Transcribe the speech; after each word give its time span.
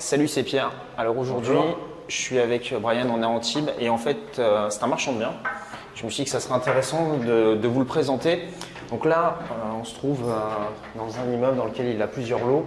Salut, 0.00 0.28
c'est 0.28 0.44
Pierre. 0.44 0.72
Alors 0.96 1.18
aujourd'hui, 1.18 1.58
je 2.08 2.16
suis 2.16 2.38
avec 2.38 2.72
Brian, 2.80 3.06
on 3.10 3.20
est 3.20 3.24
à 3.24 3.28
Antibes 3.28 3.68
et 3.78 3.90
en 3.90 3.98
fait, 3.98 4.16
euh, 4.38 4.70
c'est 4.70 4.82
un 4.82 4.86
marchand 4.86 5.12
de 5.12 5.18
biens. 5.18 5.34
Je 5.94 6.06
me 6.06 6.10
suis 6.10 6.22
dit 6.22 6.24
que 6.24 6.30
ça 6.30 6.40
serait 6.40 6.54
intéressant 6.54 7.18
de, 7.18 7.54
de 7.56 7.68
vous 7.68 7.80
le 7.80 7.84
présenter. 7.84 8.48
Donc 8.88 9.04
là, 9.04 9.36
euh, 9.50 9.78
on 9.78 9.84
se 9.84 9.94
trouve 9.94 10.22
euh, 10.26 10.38
dans 10.96 11.18
un 11.20 11.30
immeuble 11.30 11.58
dans 11.58 11.66
lequel 11.66 11.88
il 11.88 12.00
a 12.00 12.06
plusieurs 12.06 12.42
lots. 12.46 12.64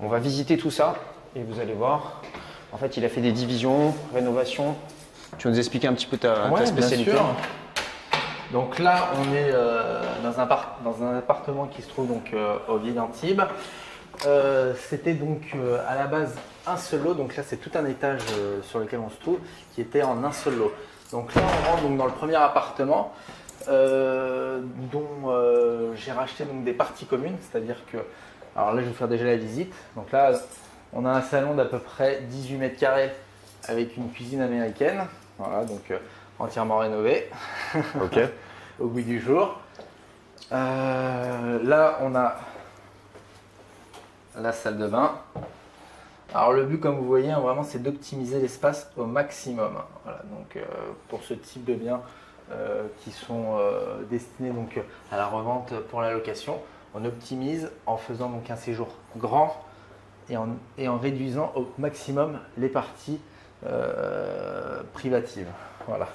On 0.00 0.08
va 0.08 0.18
visiter 0.20 0.56
tout 0.56 0.70
ça 0.70 0.94
et 1.36 1.42
vous 1.42 1.60
allez 1.60 1.74
voir. 1.74 2.22
En 2.72 2.78
fait, 2.78 2.96
il 2.96 3.04
a 3.04 3.10
fait 3.10 3.20
des 3.20 3.32
divisions, 3.32 3.94
rénovations. 4.14 4.74
Tu 5.36 5.46
vas 5.46 5.52
nous 5.52 5.58
expliquer 5.58 5.88
un 5.88 5.92
petit 5.92 6.06
peu 6.06 6.16
ta, 6.16 6.34
ta 6.34 6.48
Ouais, 6.48 6.60
bien 6.60 6.66
spécialité 6.66 7.10
sûr. 7.10 7.26
Donc 8.54 8.78
là, 8.78 9.10
on 9.18 9.34
est 9.34 9.52
dans, 10.22 10.40
un 10.40 10.48
dans 10.82 11.02
un 11.02 11.18
appartement 11.18 11.66
qui 11.66 11.82
se 11.82 11.88
trouve 11.88 12.08
donc 12.08 12.34
au 12.68 12.78
Vieil 12.78 12.98
Antibes. 12.98 13.42
Euh, 14.26 14.72
C'était 14.88 15.14
donc 15.14 15.40
euh, 15.54 15.78
à 15.88 15.94
la 15.96 16.06
base 16.06 16.34
un 16.66 16.76
seul 16.76 17.02
lot. 17.02 17.14
Donc 17.14 17.36
là, 17.36 17.42
c'est 17.46 17.56
tout 17.56 17.70
un 17.74 17.84
étage 17.86 18.20
euh, 18.32 18.62
sur 18.62 18.78
lequel 18.78 19.00
on 19.00 19.10
se 19.10 19.16
trouve 19.16 19.38
qui 19.74 19.80
était 19.80 20.02
en 20.02 20.22
un 20.24 20.32
seul 20.32 20.56
lot. 20.56 20.72
Donc 21.12 21.34
là, 21.34 21.42
on 21.42 21.70
rentre 21.70 21.82
donc 21.82 21.96
dans 21.96 22.06
le 22.06 22.12
premier 22.12 22.36
appartement 22.36 23.12
euh, 23.68 24.60
dont 24.92 25.08
euh, 25.26 25.94
j'ai 25.94 26.12
racheté 26.12 26.44
donc 26.44 26.64
des 26.64 26.72
parties 26.72 27.06
communes. 27.06 27.36
C'est-à-dire 27.40 27.76
que, 27.90 27.98
alors 28.56 28.72
là, 28.72 28.80
je 28.80 28.86
vais 28.86 28.90
vous 28.92 28.96
faire 28.96 29.08
déjà 29.08 29.24
la 29.24 29.36
visite. 29.36 29.72
Donc 29.96 30.10
là, 30.12 30.32
on 30.92 31.04
a 31.04 31.10
un 31.10 31.22
salon 31.22 31.54
d'à 31.54 31.64
peu 31.64 31.78
près 31.78 32.20
18 32.22 32.56
mètres 32.56 32.78
carrés 32.78 33.12
avec 33.68 33.96
une 33.96 34.10
cuisine 34.10 34.40
américaine. 34.40 35.06
Voilà, 35.38 35.64
donc 35.64 35.92
entièrement 36.38 36.78
rénové 36.78 37.28
Ok. 38.00 38.18
au 38.78 38.86
goût 38.86 39.00
du 39.00 39.20
jour. 39.20 39.58
Là, 40.50 41.98
on 42.02 42.14
a 42.14 42.36
la 44.38 44.52
salle 44.52 44.78
de 44.78 44.86
bain. 44.86 45.12
Alors 46.34 46.52
le 46.52 46.64
but, 46.64 46.80
comme 46.80 46.96
vous 46.96 47.06
voyez, 47.06 47.30
hein, 47.30 47.38
vraiment, 47.38 47.62
c'est 47.62 47.80
d'optimiser 47.80 48.40
l'espace 48.40 48.90
au 48.96 49.04
maximum. 49.04 49.74
Donc 50.04 50.56
euh, 50.56 50.64
pour 51.08 51.22
ce 51.22 51.32
type 51.32 51.64
de 51.64 51.74
biens 51.74 52.00
euh, 52.50 52.88
qui 52.98 53.12
sont 53.12 53.56
euh, 53.56 54.02
destinés 54.10 54.50
donc 54.50 54.80
à 55.12 55.16
la 55.16 55.28
revente 55.28 55.72
pour 55.90 56.00
la 56.00 56.12
location, 56.12 56.58
on 56.92 57.04
optimise 57.04 57.70
en 57.86 57.96
faisant 57.96 58.30
donc 58.30 58.50
un 58.50 58.56
séjour 58.56 58.88
grand 59.16 59.64
et 60.28 60.36
en, 60.36 60.48
et 60.76 60.88
en 60.88 60.98
réduisant 60.98 61.52
au 61.54 61.68
maximum 61.78 62.40
les 62.58 62.68
parties 62.68 63.20
privatives. 64.92 65.48
Voilà. 65.86 66.08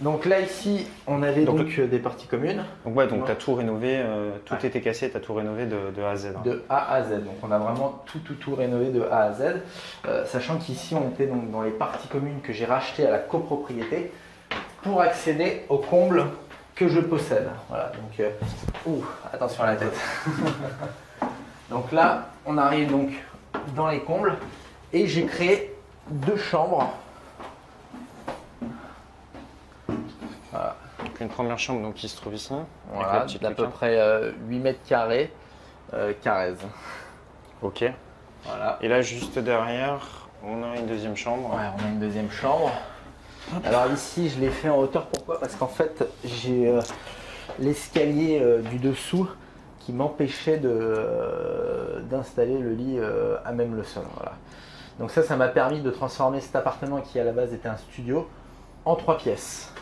Donc 0.00 0.24
là 0.24 0.40
ici, 0.40 0.86
on 1.06 1.22
avait 1.22 1.44
Donc, 1.44 1.58
donc, 1.58 1.78
euh, 1.78 1.86
des 1.86 1.98
parties 1.98 2.26
communes 2.26 2.64
Donc 2.86 2.96
ouais, 2.96 3.06
donc 3.06 3.26
tu 3.26 3.30
as 3.30 3.34
tout 3.34 3.54
rénové, 3.54 3.98
euh, 3.98 4.30
tout 4.46 4.54
Ouais. 4.54 4.66
était 4.66 4.80
cassé, 4.80 5.10
tu 5.10 5.16
as 5.16 5.20
tout 5.20 5.34
rénové 5.34 5.66
de, 5.66 5.90
de 5.94 6.02
A 6.02 6.10
à 6.10 6.16
Z. 6.16 6.26
hein. 6.36 6.40
de 6.44 6.64
A 6.70 6.94
à 6.94 7.02
Z. 7.02 7.10
Donc 7.24 7.34
on 7.42 7.50
a 7.50 7.58
vraiment 7.58 8.02
tout 8.06 8.18
tout 8.20 8.34
tout 8.34 8.54
rénové 8.54 8.86
de 8.90 9.02
A 9.02 9.24
à 9.24 9.32
Z. 9.32 9.42
Euh, 10.06 10.24
sachant 10.24 10.56
qu'ici 10.56 10.94
on 10.94 11.10
était 11.10 11.26
donc 11.26 11.50
dans 11.50 11.62
les 11.62 11.70
parties 11.70 12.08
communes 12.08 12.40
que 12.42 12.52
j'ai 12.52 12.64
rachetées 12.64 13.06
à 13.06 13.10
la 13.10 13.18
copropriété 13.18 14.10
pour 14.82 15.02
accéder 15.02 15.64
aux 15.68 15.78
combles 15.78 16.24
que 16.74 16.88
je 16.88 17.00
possède. 17.00 17.48
Voilà. 17.68 17.92
Donc 17.92 18.20
euh, 18.20 18.30
ouh, 18.86 19.04
attention 19.32 19.64
à 19.64 19.66
la 19.72 19.76
tête. 19.76 20.00
donc 21.70 21.92
là, 21.92 22.28
on 22.46 22.56
arrive 22.58 22.90
donc 22.90 23.10
dans 23.76 23.88
les 23.88 24.00
combles 24.00 24.34
et 24.94 25.06
j'ai 25.06 25.26
créé 25.26 25.74
deux 26.08 26.36
chambres. 26.36 26.90
Une 31.24 31.30
première 31.30 31.58
chambre 31.58 31.82
donc, 31.82 31.94
qui 31.94 32.08
se 32.08 32.16
trouve 32.16 32.34
ici. 32.34 32.52
Voilà, 32.92 33.26
d'à 33.40 33.50
peu 33.50 33.68
près 33.68 33.98
euh, 33.98 34.32
8 34.48 34.58
mètres 34.58 34.80
carrés. 34.86 35.32
Euh, 35.92 36.12
Carrez. 36.22 36.54
Ok. 37.62 37.84
Voilà. 38.44 38.78
Et 38.80 38.88
là, 38.88 39.02
juste 39.02 39.38
derrière, 39.38 40.28
on 40.44 40.62
a 40.62 40.76
une 40.76 40.86
deuxième 40.86 41.16
chambre. 41.16 41.54
Ouais, 41.54 41.66
on 41.78 41.84
a 41.84 41.88
une 41.88 42.00
deuxième 42.00 42.30
chambre. 42.30 42.70
Alors 43.64 43.90
ici, 43.92 44.28
je 44.30 44.40
l'ai 44.40 44.50
fait 44.50 44.68
en 44.68 44.78
hauteur. 44.78 45.06
Pourquoi? 45.06 45.40
Parce 45.40 45.54
qu'en 45.56 45.66
fait, 45.66 46.04
j'ai 46.24 46.68
euh, 46.68 46.80
l'escalier 47.58 48.38
euh, 48.40 48.62
du 48.62 48.78
dessous 48.78 49.28
qui 49.80 49.92
m'empêchait 49.92 50.60
euh, 50.64 52.00
d'installer 52.02 52.58
le 52.58 52.72
lit 52.72 52.96
euh, 52.98 53.36
à 53.44 53.52
même 53.52 53.74
le 53.74 53.82
sol. 53.82 54.04
Voilà. 54.16 54.32
Donc 54.98 55.10
ça, 55.10 55.22
ça 55.22 55.36
m'a 55.36 55.48
permis 55.48 55.80
de 55.80 55.90
transformer 55.90 56.40
cet 56.40 56.54
appartement 56.54 57.00
qui 57.00 57.18
à 57.18 57.24
la 57.24 57.32
base 57.32 57.52
était 57.52 57.68
un 57.68 57.76
studio 57.76 58.28
en 58.84 58.94
trois 58.96 59.16
pièces. 59.16 59.72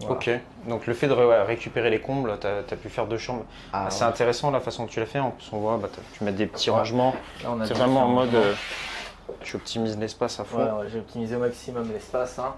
Voilà. 0.00 0.14
Ok. 0.14 0.30
Donc 0.68 0.86
le 0.86 0.94
fait 0.94 1.08
de 1.08 1.14
ouais, 1.14 1.42
récupérer 1.42 1.90
les 1.90 2.00
combles, 2.00 2.38
tu 2.40 2.46
as, 2.46 2.76
pu 2.76 2.88
faire 2.88 3.06
deux 3.06 3.18
chambres. 3.18 3.44
Ah, 3.72 3.90
c'est 3.90 4.04
intéressant 4.04 4.50
la 4.50 4.60
façon 4.60 4.86
que 4.86 4.90
tu 4.90 5.00
l'as 5.00 5.06
fait. 5.06 5.18
En 5.18 5.30
plus, 5.30 5.48
on 5.52 5.58
voit, 5.58 5.76
bah, 5.76 5.88
tu 6.12 6.24
mets 6.24 6.32
des 6.32 6.46
petits 6.46 6.70
Ouais. 6.70 6.76
rangements. 6.76 7.14
C'est 7.64 7.74
vraiment 7.74 8.04
en 8.04 8.08
mode. 8.08 8.34
euh, 8.34 8.54
tu 9.42 9.56
optimises 9.56 9.96
l'espace 9.98 10.40
à 10.40 10.44
fond. 10.44 10.66
J'ai 10.90 10.98
optimisé 10.98 11.36
au 11.36 11.40
maximum 11.40 11.90
l'espace 11.92 12.38
hein, 12.38 12.54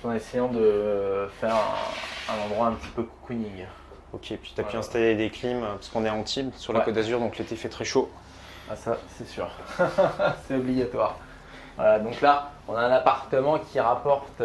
tout 0.00 0.08
en 0.08 0.12
essayant 0.12 0.48
de 0.48 1.28
faire 1.40 1.54
un, 1.54 2.32
un 2.34 2.46
endroit 2.46 2.66
un 2.68 2.72
petit 2.72 2.88
peu 2.88 3.02
cocooning. 3.02 3.66
Ok. 4.12 4.32
Puis 4.40 4.52
tu 4.54 4.60
as 4.60 4.64
pu 4.64 4.76
installer 4.76 5.14
des 5.14 5.30
clims 5.30 5.62
euh, 5.62 5.72
parce 5.74 5.88
qu'on 5.88 6.04
est 6.04 6.08
à 6.08 6.14
Antibes, 6.14 6.52
sur 6.56 6.72
la. 6.72 6.80
Côte 6.80 6.94
d'Azur, 6.94 7.18
donc 7.20 7.36
l'été 7.38 7.56
fait 7.56 7.68
très 7.68 7.84
chaud. 7.84 8.08
Ah 8.70 8.76
ça, 8.76 8.96
c'est 9.16 9.28
sûr. 9.28 9.48
c'est 10.48 10.54
obligatoire. 10.54 11.16
Voilà, 11.76 11.98
donc 11.98 12.20
là, 12.20 12.50
on 12.68 12.74
a 12.74 12.80
un 12.80 12.90
appartement 12.90 13.58
qui 13.58 13.78
rapporte 13.78 14.42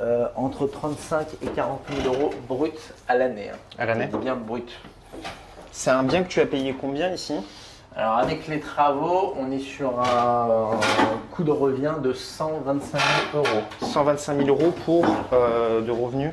euh, 0.00 0.26
entre 0.36 0.66
35 0.66 1.26
et 1.42 1.46
40 1.48 1.80
000 2.02 2.14
euros 2.14 2.30
brut 2.48 2.74
à 3.08 3.16
l'année. 3.16 3.50
hein. 3.52 3.58
À 3.78 3.86
l'année 3.86 4.06
dis 4.06 4.16
bien 4.18 4.34
brut. 4.36 4.70
C'est 5.72 5.90
un 5.90 6.02
bien 6.02 6.22
que 6.22 6.28
tu 6.28 6.40
as 6.40 6.46
payé 6.46 6.74
combien 6.78 7.10
ici? 7.12 7.34
Alors 7.96 8.18
avec 8.18 8.46
les 8.46 8.60
travaux, 8.60 9.34
on 9.38 9.50
est 9.50 9.58
sur 9.58 10.00
un, 10.00 10.70
coût 11.32 11.42
de 11.42 11.50
revient 11.50 11.94
de 12.02 12.12
125 12.12 12.98
000 13.32 13.44
euros 13.44 13.62
125 13.82 14.36
000 14.44 14.48
euros 14.48 14.72
pour 14.84 15.04
euh, 15.32 15.80
de 15.80 15.90
revenus? 15.90 16.32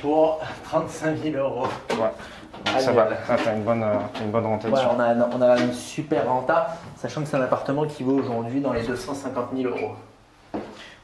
pour 0.00 0.40
35 0.64 1.18
000 1.22 1.36
euros. 1.36 1.66
Ouais. 1.92 2.80
Ça 2.80 2.92
va. 2.92 3.08
Ah, 3.28 3.36
t'as 3.42 3.54
une 3.54 3.62
bonne, 3.62 3.82
euh, 3.82 3.94
une 4.20 4.30
bonne 4.30 4.44
Ouais, 4.44 4.50
rentabilité. 4.50 4.86
on, 4.96 4.98
a, 5.00 5.14
on 5.36 5.40
a 5.42 5.58
une 5.60 5.72
super 5.72 6.26
renta, 6.28 6.76
sachant 6.96 7.22
que 7.22 7.28
c'est 7.28 7.36
un 7.36 7.42
appartement 7.42 7.86
qui 7.86 8.02
vaut 8.02 8.18
aujourd'hui 8.18 8.60
dans 8.60 8.72
les 8.72 8.82
250 8.82 9.50
000 9.56 9.68
euros. 9.70 9.92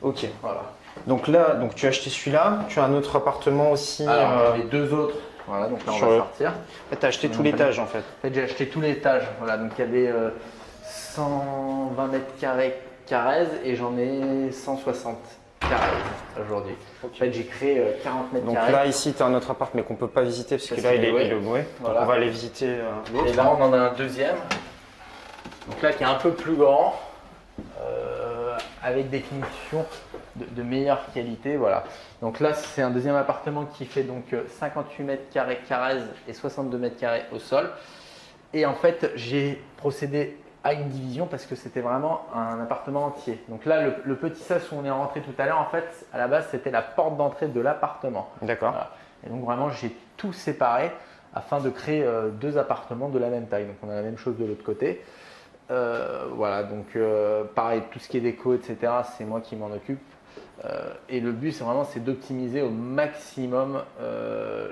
Ok. 0.02 0.26
Voilà. 0.42 0.62
Donc 1.06 1.28
là, 1.28 1.54
donc 1.54 1.74
tu 1.74 1.86
as 1.86 1.90
acheté 1.90 2.10
celui-là. 2.10 2.60
Tu 2.68 2.78
as 2.80 2.84
un 2.84 2.92
autre 2.94 3.16
appartement 3.16 3.70
aussi. 3.72 4.06
Alors, 4.06 4.38
euh, 4.40 4.56
les 4.56 4.64
deux 4.64 4.92
autres, 4.94 5.16
voilà, 5.46 5.66
donc 5.68 5.84
là 5.86 5.92
on 5.92 5.96
sur 5.96 6.06
va 6.06 6.12
le- 6.12 6.18
sortir. 6.20 6.48
En 6.50 6.90
fait, 6.90 6.96
tu 6.98 7.04
as 7.04 7.08
acheté 7.08 7.28
tout 7.28 7.42
l'étage 7.42 7.78
en 7.78 7.86
fait. 7.86 7.98
En 7.98 8.22
fait, 8.22 8.34
j'ai 8.34 8.42
acheté 8.42 8.68
tout 8.68 8.80
l'étage. 8.80 9.22
Voilà, 9.38 9.56
donc 9.58 9.72
il 9.78 9.80
y 9.84 9.88
avait 9.88 10.08
euh, 10.08 10.30
120 10.84 12.06
mètres 12.08 12.24
carrés 12.40 12.74
Carrez 13.06 13.46
et 13.64 13.76
j'en 13.76 13.96
ai 13.98 14.50
160 14.50 15.18
Carrez 15.60 15.74
aujourd'hui. 16.42 16.74
En 17.04 17.08
fait, 17.08 17.32
j'ai 17.32 17.44
créé 17.44 17.78
euh, 17.78 17.90
40 18.02 18.32
mètres 18.32 18.46
Donc 18.46 18.54
carrés. 18.54 18.72
là, 18.72 18.86
ici, 18.86 19.12
tu 19.12 19.22
as 19.22 19.26
un 19.26 19.34
autre 19.34 19.50
appart, 19.50 19.72
mais 19.74 19.82
qu'on 19.82 19.94
peut 19.96 20.08
pas 20.08 20.22
visiter 20.22 20.56
parce 20.56 20.68
que 20.68 20.80
là, 20.80 20.94
il 20.94 21.04
est, 21.04 21.10
loué. 21.10 21.28
Donc 21.82 21.90
on 22.00 22.04
va 22.04 22.14
aller 22.14 22.28
visiter 22.30 22.66
euh, 22.68 22.90
l'autre. 23.12 23.26
et 23.26 23.32
là, 23.34 23.54
on 23.58 23.62
en 23.62 23.72
a 23.74 23.78
un 23.78 23.92
deuxième. 23.92 24.36
Donc 25.68 25.82
là, 25.82 25.92
qui 25.92 26.02
est 26.02 26.06
un 26.06 26.14
peu 26.14 26.30
plus 26.32 26.54
grand, 26.54 26.98
euh, 27.80 28.13
avec 28.84 29.10
des 29.10 29.20
finitions 29.20 29.84
de, 30.36 30.44
de 30.44 30.62
meilleure 30.62 31.04
qualité. 31.12 31.56
Voilà. 31.56 31.84
Donc 32.20 32.40
là, 32.40 32.54
c'est 32.54 32.82
un 32.82 32.90
deuxième 32.90 33.16
appartement 33.16 33.64
qui 33.64 33.86
fait 33.86 34.02
donc 34.02 34.32
euh, 34.32 34.44
58 34.48 35.04
mètres 35.04 35.30
carrés 35.32 35.58
Carrez 35.68 36.00
et 36.28 36.32
62 36.32 36.78
mètres 36.78 36.98
carrés 36.98 37.24
au 37.32 37.38
sol. 37.38 37.70
Et 38.52 38.66
en 38.66 38.74
fait, 38.74 39.10
j'ai 39.16 39.60
procédé 39.76 40.38
à 40.62 40.74
une 40.74 40.88
division 40.88 41.26
parce 41.26 41.44
que 41.46 41.56
c'était 41.56 41.80
vraiment 41.80 42.26
un 42.34 42.60
appartement 42.60 43.06
entier. 43.06 43.42
Donc 43.48 43.64
là, 43.64 43.82
le, 43.82 43.94
le 44.04 44.16
petit 44.16 44.42
sas 44.42 44.70
où 44.70 44.76
on 44.76 44.84
est 44.84 44.90
rentré 44.90 45.20
tout 45.20 45.34
à 45.38 45.46
l'heure, 45.46 45.58
en 45.58 45.66
fait, 45.66 46.06
à 46.12 46.18
la 46.18 46.28
base, 46.28 46.46
c'était 46.50 46.70
la 46.70 46.82
porte 46.82 47.16
d'entrée 47.16 47.48
de 47.48 47.60
l'appartement. 47.60 48.30
D'accord. 48.42 48.70
Voilà. 48.70 48.90
Et 49.26 49.30
donc 49.30 49.44
vraiment, 49.44 49.70
j'ai 49.70 49.94
tout 50.16 50.32
séparé 50.32 50.90
afin 51.34 51.60
de 51.60 51.68
créer 51.68 52.02
euh, 52.02 52.30
deux 52.30 52.58
appartements 52.58 53.08
de 53.08 53.18
la 53.18 53.28
même 53.28 53.46
taille. 53.46 53.66
Donc 53.66 53.76
on 53.82 53.90
a 53.90 53.94
la 53.94 54.02
même 54.02 54.18
chose 54.18 54.36
de 54.38 54.44
l'autre 54.44 54.64
côté. 54.64 55.02
Euh, 55.70 56.26
voilà, 56.32 56.62
donc 56.62 56.94
euh, 56.94 57.44
pareil, 57.54 57.82
tout 57.90 57.98
ce 57.98 58.08
qui 58.08 58.18
est 58.18 58.20
déco, 58.20 58.54
etc., 58.54 58.92
c'est 59.16 59.24
moi 59.24 59.40
qui 59.40 59.56
m'en 59.56 59.70
occupe. 59.70 60.00
Euh, 60.64 60.92
et 61.08 61.20
le 61.20 61.32
but, 61.32 61.52
c'est 61.52 61.64
vraiment 61.64 61.84
c'est 61.84 62.00
d'optimiser 62.00 62.62
au 62.62 62.70
maximum 62.70 63.82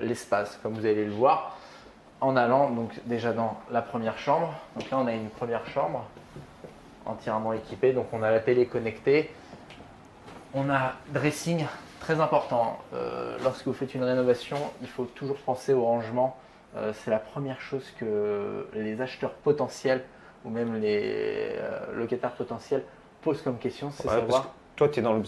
l'espace, 0.00 0.58
comme 0.62 0.75
vous 0.75 0.87
allez 0.87 1.05
le 1.05 1.12
voir, 1.12 1.56
en 2.20 2.37
allant 2.37 2.70
donc 2.70 2.93
déjà 3.06 3.32
dans 3.32 3.56
la 3.70 3.82
première 3.82 4.19
chambre. 4.19 4.55
Donc 4.76 4.90
là, 4.90 4.99
on 4.99 5.06
a 5.06 5.12
une 5.12 5.31
première 5.31 5.66
chambre 5.66 6.06
entièrement 7.06 7.52
équipée. 7.52 7.93
Donc 7.93 8.06
on 8.12 8.22
a 8.22 8.31
la 8.31 8.40
télé 8.40 8.66
connectée, 8.66 9.31
on 10.55 10.70
a 10.70 10.93
dressing 11.08 11.64
très 12.00 12.20
important. 12.20 12.78
Lorsque 13.43 13.66
vous 13.66 13.72
faites 13.72 13.94
une 13.94 14.05
rénovation, 14.05 14.58
il 14.82 14.88
faut 14.88 15.05
toujours 15.05 15.38
penser 15.38 15.72
au 15.72 15.84
rangement. 15.84 16.37
C'est 16.94 17.11
la 17.11 17.19
première 17.19 17.61
chose 17.61 17.84
que 17.99 18.66
les 18.75 19.00
acheteurs 19.00 19.32
potentiels 19.32 20.05
ou 20.44 20.50
même 20.50 20.80
les 20.80 21.52
euh, 21.56 21.92
locataires 21.94 22.32
potentiels 22.32 22.82
posent 23.22 23.42
comme 23.42 23.58
question, 23.58 23.90
c'est 23.90 24.08
Ouais, 24.08 24.14
savoir 24.14 24.54
toi, 24.76 24.88
es 24.96 25.02
dans, 25.02 25.20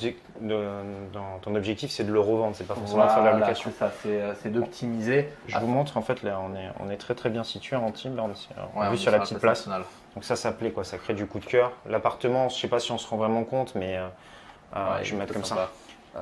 dans 1.12 1.38
ton 1.43 1.55
objectif, 1.55 1.90
c'est 1.90 2.05
de 2.05 2.12
le 2.12 2.20
revendre, 2.20 2.56
c'est 2.56 2.66
pas 2.66 2.75
forcément 2.75 3.05
de 3.05 3.11
faire 3.11 3.20
de 3.20 3.28
la 3.28 3.38
location. 3.38 3.70
C'est 3.78 4.20
ça, 4.22 4.34
c'est 4.43 4.50
d'optimiser. 4.50 5.28
Je 5.46 5.58
vous 5.58 5.66
montre, 5.66 5.96
en 5.96 6.02
fait, 6.02 6.22
là, 6.22 6.40
on 6.40 6.55
est, 6.56 6.70
on 6.81 6.90
est 6.90 6.96
très 6.96 7.14
très 7.14 7.28
bien 7.28 7.44
situé 7.44 7.76
en 7.76 7.84
Antibes. 7.84 8.19
On, 8.19 8.82
est, 8.82 8.90
vu 8.90 8.96
sur 8.96 9.12
la 9.12 9.20
petite 9.20 9.38
place. 9.38 9.69
Donc 9.69 10.25
ça, 10.25 10.37
ça 10.37 10.52
plaît, 10.52 10.70
quoi. 10.70 10.84
Ça 10.84 10.96
crée 10.96 11.14
du 11.14 11.26
coup 11.26 11.40
de 11.40 11.44
cœur. 11.44 11.72
L'appartement, 11.87 12.49
je 12.49 12.56
sais 12.56 12.69
pas 12.69 12.78
si 12.78 12.90
on 12.93 12.99
se 12.99 13.06
rend 13.06 13.16
vraiment 13.16 13.44
compte, 13.44 13.75
mais 13.75 13.99
je 15.02 15.12
vais 15.12 15.19
mettre 15.19 15.34
comme 15.34 15.44
ça. 15.44 15.70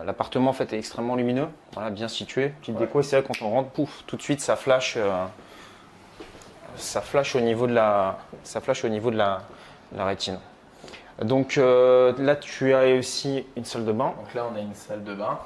L'appartement 0.06 0.50
en 0.50 0.54
fait 0.54 0.72
est 0.72 0.78
extrêmement 0.78 1.16
lumineux, 1.16 1.48
voilà, 1.74 1.90
bien 1.90 2.08
situé, 2.08 2.48
petite 2.48 2.76
déco. 2.76 3.00
Et 3.00 3.02
c'est 3.02 3.20
vrai 3.20 3.26
quand 3.28 3.44
on 3.44 3.50
rentre, 3.50 3.68
pouf, 3.68 4.04
tout 4.06 4.16
de 4.16 4.22
suite 4.22 4.40
ça 4.40 4.56
flash, 4.56 4.96
ça 6.76 7.00
flash 7.00 7.36
au 7.36 7.40
niveau 7.40 7.66
de 7.66 7.74
la, 7.74 8.19
ça 8.42 8.60
flash 8.60 8.84
au 8.84 8.88
niveau 8.88 9.10
de 9.10 9.16
la 9.16 9.40
rétine. 9.96 10.38
Donc 11.20 11.58
euh, 11.58 12.12
là, 12.19 12.36
tu 12.36 12.74
as 12.74 12.94
aussi 12.96 13.44
une 13.56 13.64
salle 13.64 13.84
de 13.84 13.92
bain. 13.92 14.12
Donc 14.16 14.34
là, 14.34 14.46
on 14.50 14.56
a 14.56 14.60
une 14.60 14.74
salle 14.74 15.04
de 15.04 15.14
bain. 15.14 15.38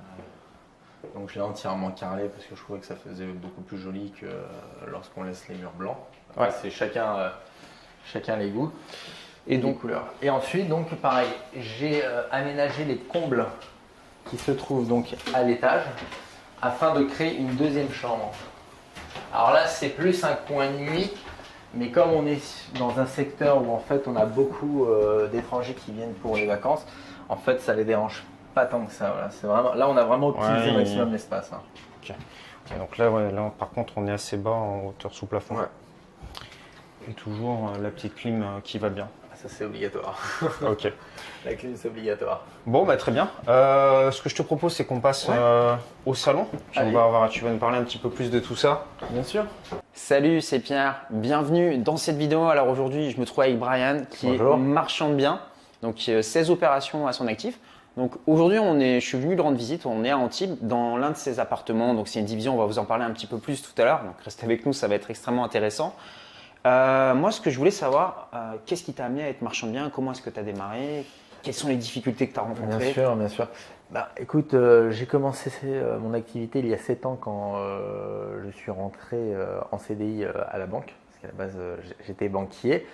Euh, 0.00 1.18
donc 1.18 1.30
je 1.30 1.36
l'ai 1.36 1.40
entièrement 1.40 1.90
carrelé 1.90 2.28
parce 2.28 2.44
que 2.44 2.56
je 2.56 2.60
trouvais 2.60 2.80
que 2.80 2.86
ça 2.86 2.96
faisait 2.96 3.26
beaucoup 3.26 3.62
plus 3.62 3.78
joli 3.78 4.12
que 4.20 4.26
euh, 4.26 4.42
lorsqu'on 4.88 5.22
laisse 5.22 5.46
les 5.48 5.54
murs 5.54 5.72
blancs. 5.72 5.96
Ouais. 6.36 6.48
C'est 6.60 6.70
chacun, 6.70 7.32
chacun 8.06 8.36
les 8.36 8.50
goûts 8.50 8.72
et, 9.46 9.58
donc 9.58 9.80
couleurs. 9.80 10.06
Et 10.20 10.30
ensuite, 10.30 10.68
donc 10.68 10.94
pareil, 10.96 11.28
j'ai 11.56 12.02
aménagé 12.30 12.84
les 12.84 12.96
combles 12.96 13.46
qui 14.30 14.38
se 14.38 14.52
trouvent 14.52 14.88
donc 14.88 15.14
à 15.34 15.42
l'étage 15.42 15.84
afin 16.62 16.94
de 16.94 17.04
créer 17.04 17.36
une 17.36 17.54
deuxième 17.56 17.92
chambre. 17.92 18.32
Alors 19.32 19.52
là, 19.52 19.66
c'est 19.66 19.88
plus 19.88 20.24
un 20.24 20.34
coin 20.34 20.70
de 20.70 20.78
nuit 20.78 21.10
mais 21.74 21.88
comme 21.88 22.10
on 22.10 22.26
est 22.26 22.42
dans 22.78 22.98
un 22.98 23.06
secteur 23.06 23.62
où 23.66 23.72
en 23.72 23.78
fait 23.78 24.06
on 24.06 24.16
a 24.16 24.26
beaucoup 24.26 24.84
euh, 24.84 25.28
d'étrangers 25.28 25.74
qui 25.74 25.92
viennent 25.92 26.14
pour 26.14 26.36
les 26.36 26.46
vacances, 26.46 26.84
en 27.28 27.36
fait 27.36 27.60
ça 27.60 27.74
les 27.74 27.84
dérange 27.84 28.24
pas 28.54 28.66
tant 28.66 28.84
que 28.84 28.92
ça. 28.92 29.28
C'est 29.30 29.46
vraiment, 29.46 29.74
là 29.74 29.88
on 29.88 29.96
a 29.96 30.04
vraiment 30.04 30.28
optimisé 30.28 30.72
maximum 30.72 31.12
l'espace. 31.12 31.50
Hein. 31.52 32.14
Donc 32.78 32.98
là, 32.98 33.10
là, 33.30 33.52
par 33.58 33.70
contre 33.70 33.94
on 33.96 34.06
est 34.06 34.12
assez 34.12 34.36
bas 34.36 34.50
en 34.50 34.86
hauteur 34.86 35.12
sous 35.12 35.26
plafond. 35.26 35.56
Et 37.08 37.14
toujours 37.14 37.70
euh, 37.74 37.82
la 37.82 37.90
petite 37.90 38.14
clim 38.14 38.42
euh, 38.42 38.60
qui 38.62 38.78
va 38.78 38.88
bien. 38.88 39.08
Ah, 39.32 39.36
ça 39.36 39.48
c'est 39.48 39.64
obligatoire. 39.64 40.18
ok. 40.62 40.92
La 41.46 41.54
clim 41.54 41.72
c'est 41.74 41.88
obligatoire. 41.88 42.44
Bon 42.66 42.84
bah 42.84 42.98
très 42.98 43.12
bien. 43.12 43.30
ce 43.46 44.20
que 44.20 44.28
je 44.28 44.34
te 44.34 44.42
propose 44.42 44.74
c'est 44.74 44.84
qu'on 44.84 45.00
passe 45.00 45.28
au 46.04 46.14
salon. 46.14 46.46
on 46.76 46.90
va 46.90 47.06
voir, 47.06 47.30
tu 47.30 47.42
vas 47.42 47.50
nous 47.50 47.58
parler 47.58 47.78
un 47.78 47.82
petit 47.82 47.98
peu 47.98 48.10
plus 48.10 48.30
de 48.30 48.38
tout 48.40 48.56
ça. 48.56 48.84
Bien 49.10 49.22
sûr. 49.22 49.44
Salut, 49.94 50.42
c'est 50.42 50.58
Pierre. 50.58 51.02
Bienvenue 51.10 51.78
dans 51.78 51.96
cette 51.96 52.16
vidéo. 52.16 52.44
Alors 52.44 52.68
aujourd'hui, 52.68 53.10
je 53.10 53.18
me 53.18 53.24
trouve 53.24 53.44
avec 53.44 53.58
Brian 53.58 54.02
qui 54.10 54.28
est 54.28 54.38
marchand 54.38 55.08
de 55.08 55.14
biens, 55.14 55.40
donc 55.82 55.98
16 55.98 56.50
opérations 56.50 57.06
à 57.06 57.12
son 57.12 57.26
actif. 57.26 57.58
Donc 57.96 58.12
aujourd'hui, 58.26 58.58
on 58.58 58.80
est, 58.80 59.00
je 59.00 59.06
suis 59.06 59.18
venu 59.18 59.34
lui 59.34 59.40
rendre 59.40 59.56
visite. 59.56 59.86
On 59.86 60.04
est 60.04 60.10
à 60.10 60.18
Antibes 60.18 60.56
dans 60.60 60.96
l'un 60.96 61.10
de 61.10 61.16
ses 61.16 61.40
appartements. 61.40 61.94
Donc 61.94 62.08
c'est 62.08 62.20
une 62.20 62.26
division. 62.26 62.54
On 62.54 62.58
va 62.58 62.66
vous 62.66 62.78
en 62.78 62.84
parler 62.84 63.04
un 63.04 63.10
petit 63.10 63.26
peu 63.26 63.38
plus 63.38 63.62
tout 63.62 63.80
à 63.80 63.84
l'heure. 63.84 64.02
Donc 64.04 64.14
restez 64.24 64.44
avec 64.44 64.66
nous, 64.66 64.72
ça 64.72 64.88
va 64.88 64.94
être 64.94 65.10
extrêmement 65.10 65.44
intéressant. 65.44 65.94
Euh, 66.66 67.14
moi, 67.14 67.30
ce 67.32 67.40
que 67.40 67.50
je 67.50 67.58
voulais 67.58 67.70
savoir, 67.70 68.28
euh, 68.34 68.54
qu'est-ce 68.66 68.84
qui 68.84 68.92
t'a 68.92 69.06
amené 69.06 69.24
à 69.24 69.28
être 69.28 69.42
marchand 69.42 69.66
de 69.66 69.72
biens? 69.72 69.90
Comment 69.92 70.12
est-ce 70.12 70.22
que 70.22 70.30
tu 70.30 70.38
as 70.38 70.44
démarré? 70.44 71.04
Quelles 71.42 71.54
sont 71.54 71.68
les 71.68 71.76
difficultés 71.76 72.28
que 72.28 72.34
tu 72.34 72.38
as 72.38 72.42
rencontrées? 72.42 72.78
Bien 72.78 72.92
sûr, 72.92 73.16
bien 73.16 73.28
sûr. 73.28 73.48
Bah, 73.90 74.10
écoute, 74.16 74.54
euh, 74.54 74.90
j'ai 74.90 75.06
commencé 75.06 75.50
mon 76.00 76.14
activité 76.14 76.60
il 76.60 76.68
y 76.68 76.74
a 76.74 76.78
7 76.78 77.04
ans 77.04 77.18
quand 77.20 77.56
je 78.44 78.50
suis 78.50 78.70
rentré 78.70 79.34
en 79.70 79.78
CDI 79.78 80.24
à 80.24 80.58
la 80.58 80.66
banque. 80.66 80.94
Parce 81.10 81.20
qu'à 81.20 81.26
la 81.26 81.32
base, 81.32 81.58
j'étais 82.06 82.28
banquier. 82.28 82.86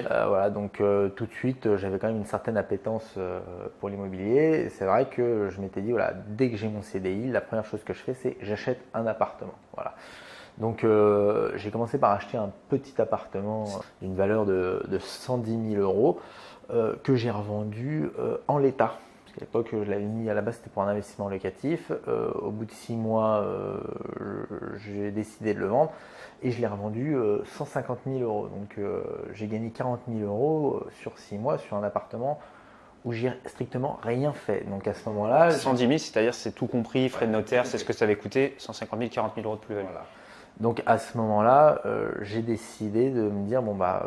voilà, 0.00 0.50
donc 0.50 0.80
tout 1.16 1.26
de 1.26 1.32
suite, 1.32 1.76
j'avais 1.76 1.98
quand 1.98 2.06
même 2.06 2.16
une 2.16 2.26
certaine 2.26 2.56
appétence 2.56 3.18
pour 3.80 3.88
l'immobilier. 3.88 4.68
C'est 4.70 4.84
vrai 4.84 5.06
que 5.06 5.50
je 5.50 5.60
m'étais 5.60 5.80
dit, 5.80 5.90
voilà, 5.90 6.14
dès 6.28 6.48
que 6.48 6.56
j'ai 6.56 6.68
mon 6.68 6.82
CDI, 6.82 7.28
la 7.32 7.40
première 7.40 7.64
chose 7.64 7.82
que 7.82 7.92
je 7.92 7.98
fais, 7.98 8.14
c'est 8.14 8.36
j'achète 8.40 8.78
un 8.94 9.06
appartement. 9.08 9.54
Voilà. 9.74 9.94
Donc 10.58 10.86
j'ai 11.56 11.70
commencé 11.70 11.98
par 11.98 12.12
acheter 12.12 12.38
un 12.38 12.50
petit 12.70 13.00
appartement 13.00 13.66
d'une 14.00 14.14
valeur 14.14 14.46
de, 14.46 14.82
de 14.88 14.98
110 14.98 15.72
000 15.74 15.82
euros 15.82 16.18
que 17.02 17.14
j'ai 17.14 17.30
revendu 17.30 18.10
en 18.48 18.58
l'état. 18.58 18.98
À 19.36 19.40
l'époque, 19.40 19.68
je 19.72 19.90
l'avais 19.90 20.04
mis 20.04 20.30
à 20.30 20.34
la 20.34 20.40
base, 20.40 20.56
c'était 20.56 20.70
pour 20.70 20.82
un 20.82 20.88
investissement 20.88 21.28
locatif. 21.28 21.92
Euh, 22.08 22.30
au 22.32 22.50
bout 22.50 22.64
de 22.64 22.70
six 22.70 22.96
mois, 22.96 23.42
euh, 23.42 23.76
j'ai 24.78 25.10
décidé 25.10 25.52
de 25.52 25.58
le 25.58 25.66
vendre 25.66 25.92
et 26.42 26.50
je 26.50 26.58
l'ai 26.58 26.66
revendu 26.66 27.14
150 27.44 27.98
euh, 28.06 28.18
000 28.18 28.24
euros. 28.24 28.48
Donc 28.48 28.78
j'ai 29.34 29.46
gagné 29.46 29.70
40 29.70 30.00
000 30.08 30.24
euros 30.26 30.82
sur 31.00 31.18
six 31.18 31.36
mois 31.36 31.58
sur 31.58 31.76
un 31.76 31.82
appartement 31.82 32.38
où 33.04 33.12
j'ai 33.12 33.30
strictement 33.44 33.98
rien 34.02 34.32
fait. 34.32 34.66
Donc 34.70 34.88
à 34.88 34.94
ce 34.94 35.06
moment-là. 35.10 35.50
110 35.50 35.86
000, 35.86 35.98
c'est-à-dire 35.98 36.32
c'est 36.32 36.52
tout 36.52 36.66
compris, 36.66 37.10
frais 37.10 37.26
de 37.26 37.32
notaire, 37.32 37.66
c'est 37.66 37.76
ce 37.76 37.84
que 37.84 37.92
ça 37.92 38.06
avait 38.06 38.16
coûté, 38.16 38.54
150 38.56 38.98
000, 38.98 39.10
40 39.12 39.34
000 39.34 39.46
euros 39.46 39.56
de 39.56 39.60
plus-value. 39.60 39.86
Donc 40.60 40.82
à 40.86 40.98
ce 40.98 41.18
moment-là, 41.18 41.82
j'ai 42.22 42.40
décidé 42.40 43.10
de 43.10 43.22
me 43.22 43.46
dire 43.46 43.62
bon 43.62 43.74
bah 43.74 44.02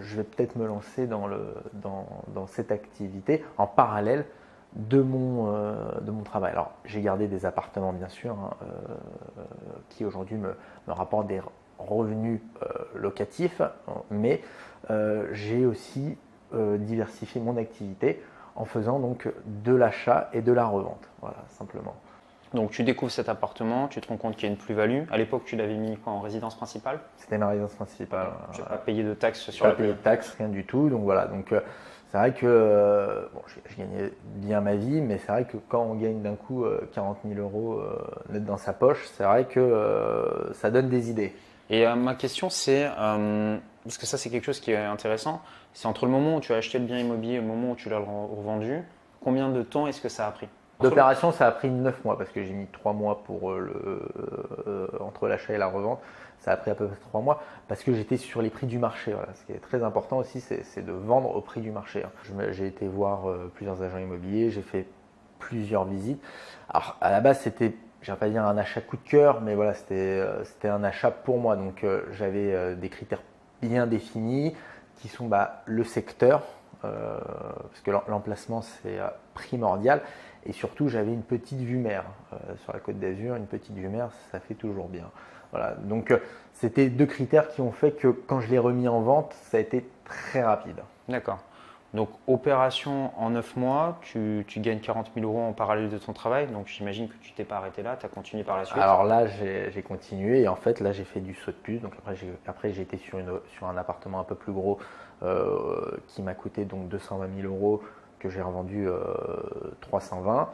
je 0.00 0.16
vais 0.16 0.22
peut-être 0.22 0.56
me 0.56 0.66
lancer 0.66 1.06
dans, 1.06 1.26
le, 1.26 1.54
dans, 1.74 2.46
cette 2.46 2.70
activité 2.70 3.44
en 3.56 3.66
parallèle 3.66 4.24
de 4.74 5.00
mon, 5.00 5.54
euh, 5.54 5.74
de 6.00 6.10
mon 6.10 6.22
travail. 6.22 6.52
Alors 6.52 6.72
j'ai 6.84 7.00
gardé 7.00 7.26
des 7.26 7.46
appartements 7.46 7.92
bien 7.92 8.08
sûr 8.08 8.34
hein, 8.34 8.50
euh, 8.62 9.44
qui 9.88 10.04
aujourd'hui 10.04 10.36
me, 10.36 10.54
me, 10.86 10.92
rapportent 10.92 11.26
des 11.26 11.40
revenus 11.78 12.40
euh, 12.62 12.66
locatifs, 12.94 13.62
mais 14.10 14.42
j'ai 15.32 15.66
aussi 15.66 16.16
diversifié 16.78 17.42
mon 17.42 17.58
activité 17.58 18.22
en 18.56 18.64
faisant 18.64 19.00
donc 19.00 19.28
de 19.44 19.74
l'achat 19.74 20.30
et 20.32 20.40
de 20.40 20.50
la 20.50 20.64
revente. 20.64 21.10
Voilà, 21.20 21.36
simplement. 21.48 21.94
Donc 22.54 22.70
tu 22.70 22.82
découvres 22.82 23.12
cet 23.12 23.28
appartement, 23.28 23.88
tu 23.88 24.00
te 24.00 24.08
rends 24.08 24.16
compte 24.16 24.36
qu'il 24.36 24.44
y 24.44 24.46
a 24.46 24.50
une 24.50 24.58
plus-value. 24.58 25.02
À 25.10 25.18
l'époque, 25.18 25.42
tu 25.44 25.56
l'avais 25.56 25.76
mis 25.76 25.98
en 26.06 26.20
résidence 26.20 26.56
principale? 26.56 27.00
C'était 27.16 27.38
ma 27.38 27.48
résidence 27.48 27.74
principale. 27.74 28.28
Tu 28.52 28.60
n'as 28.60 28.66
pas 28.66 28.76
payé 28.78 29.02
de 29.02 29.14
taxes 29.14 29.50
sur 29.50 29.64
pas 29.64 29.70
la 29.70 29.74
payé 29.74 29.88
de 29.88 29.94
taxes, 29.94 30.34
rien 30.38 30.48
du 30.48 30.64
tout. 30.64 30.88
Donc 30.88 31.02
voilà, 31.02 31.26
donc 31.26 31.52
c'est 32.10 32.16
vrai 32.16 32.32
que 32.32 32.46
euh, 32.46 33.26
bon, 33.34 33.42
je, 33.46 33.76
gagnais 33.76 34.12
bien 34.36 34.62
ma 34.62 34.76
vie, 34.76 35.02
mais 35.02 35.18
c'est 35.18 35.30
vrai 35.30 35.44
que 35.44 35.58
quand 35.68 35.82
on 35.82 35.94
gagne 35.94 36.22
d'un 36.22 36.36
coup 36.36 36.64
40 36.94 37.18
euh, 37.24 37.34
000 37.34 37.40
euros 37.40 37.80
euh, 37.80 37.98
net 38.30 38.44
dans 38.46 38.56
sa 38.56 38.72
poche, 38.72 39.06
c'est 39.14 39.24
vrai 39.24 39.44
que 39.44 40.50
ça 40.54 40.70
donne 40.70 40.88
des 40.88 41.10
idées. 41.10 41.34
Et 41.68 41.86
ma 41.86 42.14
question, 42.14 42.48
c'est, 42.48 42.86
parce 42.86 43.98
que 43.98 44.06
ça 44.06 44.16
c'est 44.16 44.30
quelque 44.30 44.44
chose 44.44 44.60
qui 44.60 44.70
est 44.70 44.76
intéressant, 44.76 45.42
c'est 45.74 45.86
entre 45.86 46.06
le 46.06 46.10
moment 46.10 46.36
où 46.36 46.40
tu 46.40 46.54
as 46.54 46.56
acheté 46.56 46.78
le 46.78 46.86
bien 46.86 46.98
immobilier 46.98 47.34
et 47.34 47.40
le 47.40 47.46
moment 47.46 47.72
où 47.72 47.76
tu 47.76 47.90
l'as 47.90 47.98
revendu, 47.98 48.82
combien 49.22 49.50
de 49.50 49.62
temps 49.62 49.86
est-ce 49.86 50.00
que 50.00 50.08
ça 50.08 50.26
a 50.26 50.30
pris? 50.30 50.48
D'opération, 50.80 51.32
ça 51.32 51.48
a 51.48 51.50
pris 51.50 51.70
9 51.70 52.04
mois 52.04 52.16
parce 52.16 52.30
que 52.30 52.44
j'ai 52.44 52.52
mis 52.52 52.66
3 52.66 52.92
mois 52.92 53.24
pour 53.24 53.52
le, 53.52 54.08
entre 55.00 55.26
l'achat 55.26 55.54
et 55.54 55.58
la 55.58 55.66
revente. 55.66 56.00
Ça 56.40 56.52
a 56.52 56.56
pris 56.56 56.70
à 56.70 56.74
peu 56.74 56.86
près 56.86 56.96
3 57.08 57.20
mois 57.20 57.42
parce 57.66 57.82
que 57.82 57.92
j'étais 57.92 58.16
sur 58.16 58.42
les 58.42 58.50
prix 58.50 58.66
du 58.66 58.78
marché. 58.78 59.14
Ce 59.34 59.44
qui 59.44 59.52
est 59.52 59.60
très 59.60 59.82
important 59.82 60.18
aussi, 60.18 60.40
c'est 60.40 60.84
de 60.84 60.92
vendre 60.92 61.34
au 61.34 61.40
prix 61.40 61.60
du 61.60 61.72
marché. 61.72 62.04
Hein. 62.04 62.42
J'ai 62.52 62.66
été 62.66 62.86
voir 62.86 63.28
euh, 63.28 63.50
plusieurs 63.54 63.82
agents 63.82 63.98
immobiliers, 63.98 64.50
j'ai 64.50 64.62
fait 64.62 64.86
plusieurs 65.40 65.84
visites. 65.84 66.22
Alors 66.68 66.96
à 67.00 67.10
la 67.10 67.20
base, 67.20 67.40
c'était, 67.40 67.74
je 68.02 68.12
pas 68.12 68.28
dire 68.28 68.44
un 68.44 68.56
achat 68.56 68.80
coup 68.80 68.96
de 68.96 69.08
cœur, 69.08 69.40
mais 69.40 69.56
voilà, 69.56 69.74
c'était 69.74 70.20
euh, 70.20 70.44
un 70.64 70.84
achat 70.84 71.10
pour 71.10 71.38
moi. 71.38 71.56
Donc 71.56 71.82
euh, 71.82 72.02
j'avais 72.12 72.76
des 72.76 72.88
critères 72.88 73.22
bien 73.60 73.88
définis 73.88 74.54
qui 74.96 75.08
sont 75.08 75.26
bah, 75.26 75.62
le 75.66 75.82
secteur, 75.82 76.42
parce 76.82 77.80
que 77.84 77.90
l'emplacement 77.90 78.62
c'est 78.62 78.98
primordial 79.34 80.00
et 80.46 80.52
surtout, 80.52 80.88
j'avais 80.88 81.12
une 81.12 81.22
petite 81.22 81.60
vue 81.60 81.76
mer 81.76 82.04
euh, 82.32 82.36
sur 82.64 82.72
la 82.72 82.80
côte 82.80 82.98
d'Azur. 82.98 83.36
Une 83.36 83.46
petite 83.46 83.74
vue 83.74 83.88
mer, 83.88 84.10
ça 84.30 84.40
fait 84.40 84.54
toujours 84.54 84.88
bien. 84.88 85.10
Voilà. 85.50 85.74
Donc, 85.74 86.10
euh, 86.10 86.18
c'était 86.52 86.88
deux 86.88 87.06
critères 87.06 87.48
qui 87.48 87.60
ont 87.60 87.72
fait 87.72 87.92
que 87.92 88.08
quand 88.08 88.40
je 88.40 88.48
l'ai 88.48 88.58
remis 88.58 88.88
en 88.88 89.00
vente, 89.00 89.34
ça 89.42 89.56
a 89.56 89.60
été 89.60 89.84
très 90.04 90.42
rapide. 90.42 90.76
D'accord. 91.08 91.38
Donc, 91.94 92.10
opération 92.26 93.12
en 93.18 93.30
9 93.30 93.56
mois, 93.56 93.98
tu, 94.02 94.44
gagnes 94.58 94.80
40 94.80 95.10
000 95.14 95.26
euros 95.26 95.40
en 95.40 95.54
parallèle 95.54 95.88
de 95.88 95.96
ton 95.96 96.12
travail. 96.12 96.46
Donc, 96.48 96.66
j'imagine 96.66 97.08
que 97.08 97.14
tu 97.22 97.32
t'es 97.32 97.44
pas 97.44 97.56
arrêté 97.56 97.82
là, 97.82 97.96
tu 97.98 98.04
as 98.04 98.10
continué 98.10 98.44
par 98.44 98.58
la 98.58 98.66
suite. 98.66 98.78
Alors 98.78 99.04
là, 99.04 99.26
j'ai 99.26 99.82
continué 99.82 100.42
et 100.42 100.48
en 100.48 100.56
fait, 100.56 100.80
là, 100.80 100.92
j'ai 100.92 101.04
fait 101.04 101.20
du 101.20 101.34
saut 101.34 101.50
de 101.50 101.56
puce. 101.56 101.80
Donc, 101.80 101.94
après, 102.46 102.72
j'ai 102.72 102.82
été 102.82 102.98
sur, 102.98 103.18
une, 103.18 103.32
sur 103.56 103.66
un 103.66 103.76
appartement 103.78 104.20
un 104.20 104.24
peu 104.24 104.34
plus 104.34 104.52
gros 104.52 104.78
euh, 105.22 105.96
qui 106.06 106.22
m'a 106.22 106.34
coûté 106.34 106.64
donc 106.64 106.88
220 106.88 107.28
000 107.40 107.52
euros 107.52 107.82
que 108.18 108.28
j'ai 108.28 108.42
revendu 108.42 108.88
320 109.80 110.40
euh, 110.40 110.44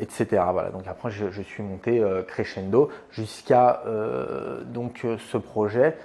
etc. 0.00 0.42
Voilà. 0.52 0.70
Donc 0.70 0.86
après, 0.86 1.10
je, 1.10 1.42
suis 1.42 1.62
monté 1.62 2.00
euh, 2.00 2.22
crescendo 2.22 2.90
jusqu'à 3.10 3.82
euh, 3.86 4.62
ce 5.18 5.36
projet. 5.36 5.96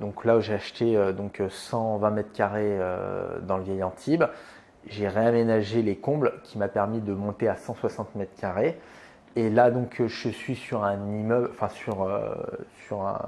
donc 0.00 0.24
là, 0.24 0.40
j'ai 0.40 0.54
acheté 0.54 1.12
donc 1.12 1.40
120 1.48 2.10
mètres 2.10 2.32
carrés 2.32 2.78
dans 3.42 3.58
le 3.58 3.62
vieil 3.62 3.82
Antibes. 3.82 4.24
J'ai 4.88 5.08
réaménagé 5.08 5.82
les 5.82 5.96
combles 5.96 6.34
qui 6.42 6.58
m'a 6.58 6.68
permis 6.68 7.00
de 7.00 7.12
monter 7.12 7.48
à 7.48 7.56
160 7.56 8.14
mètres 8.16 8.40
carrés. 8.40 8.78
Et 9.38 9.50
là, 9.50 9.70
donc, 9.70 10.02
je 10.06 10.30
suis 10.30 10.56
sur 10.56 10.82
un 10.82 10.96
immeuble, 10.96 11.50
enfin, 11.52 11.68
sur, 11.68 12.04
euh, 12.04 12.34
sur, 12.86 13.02
un, 13.02 13.20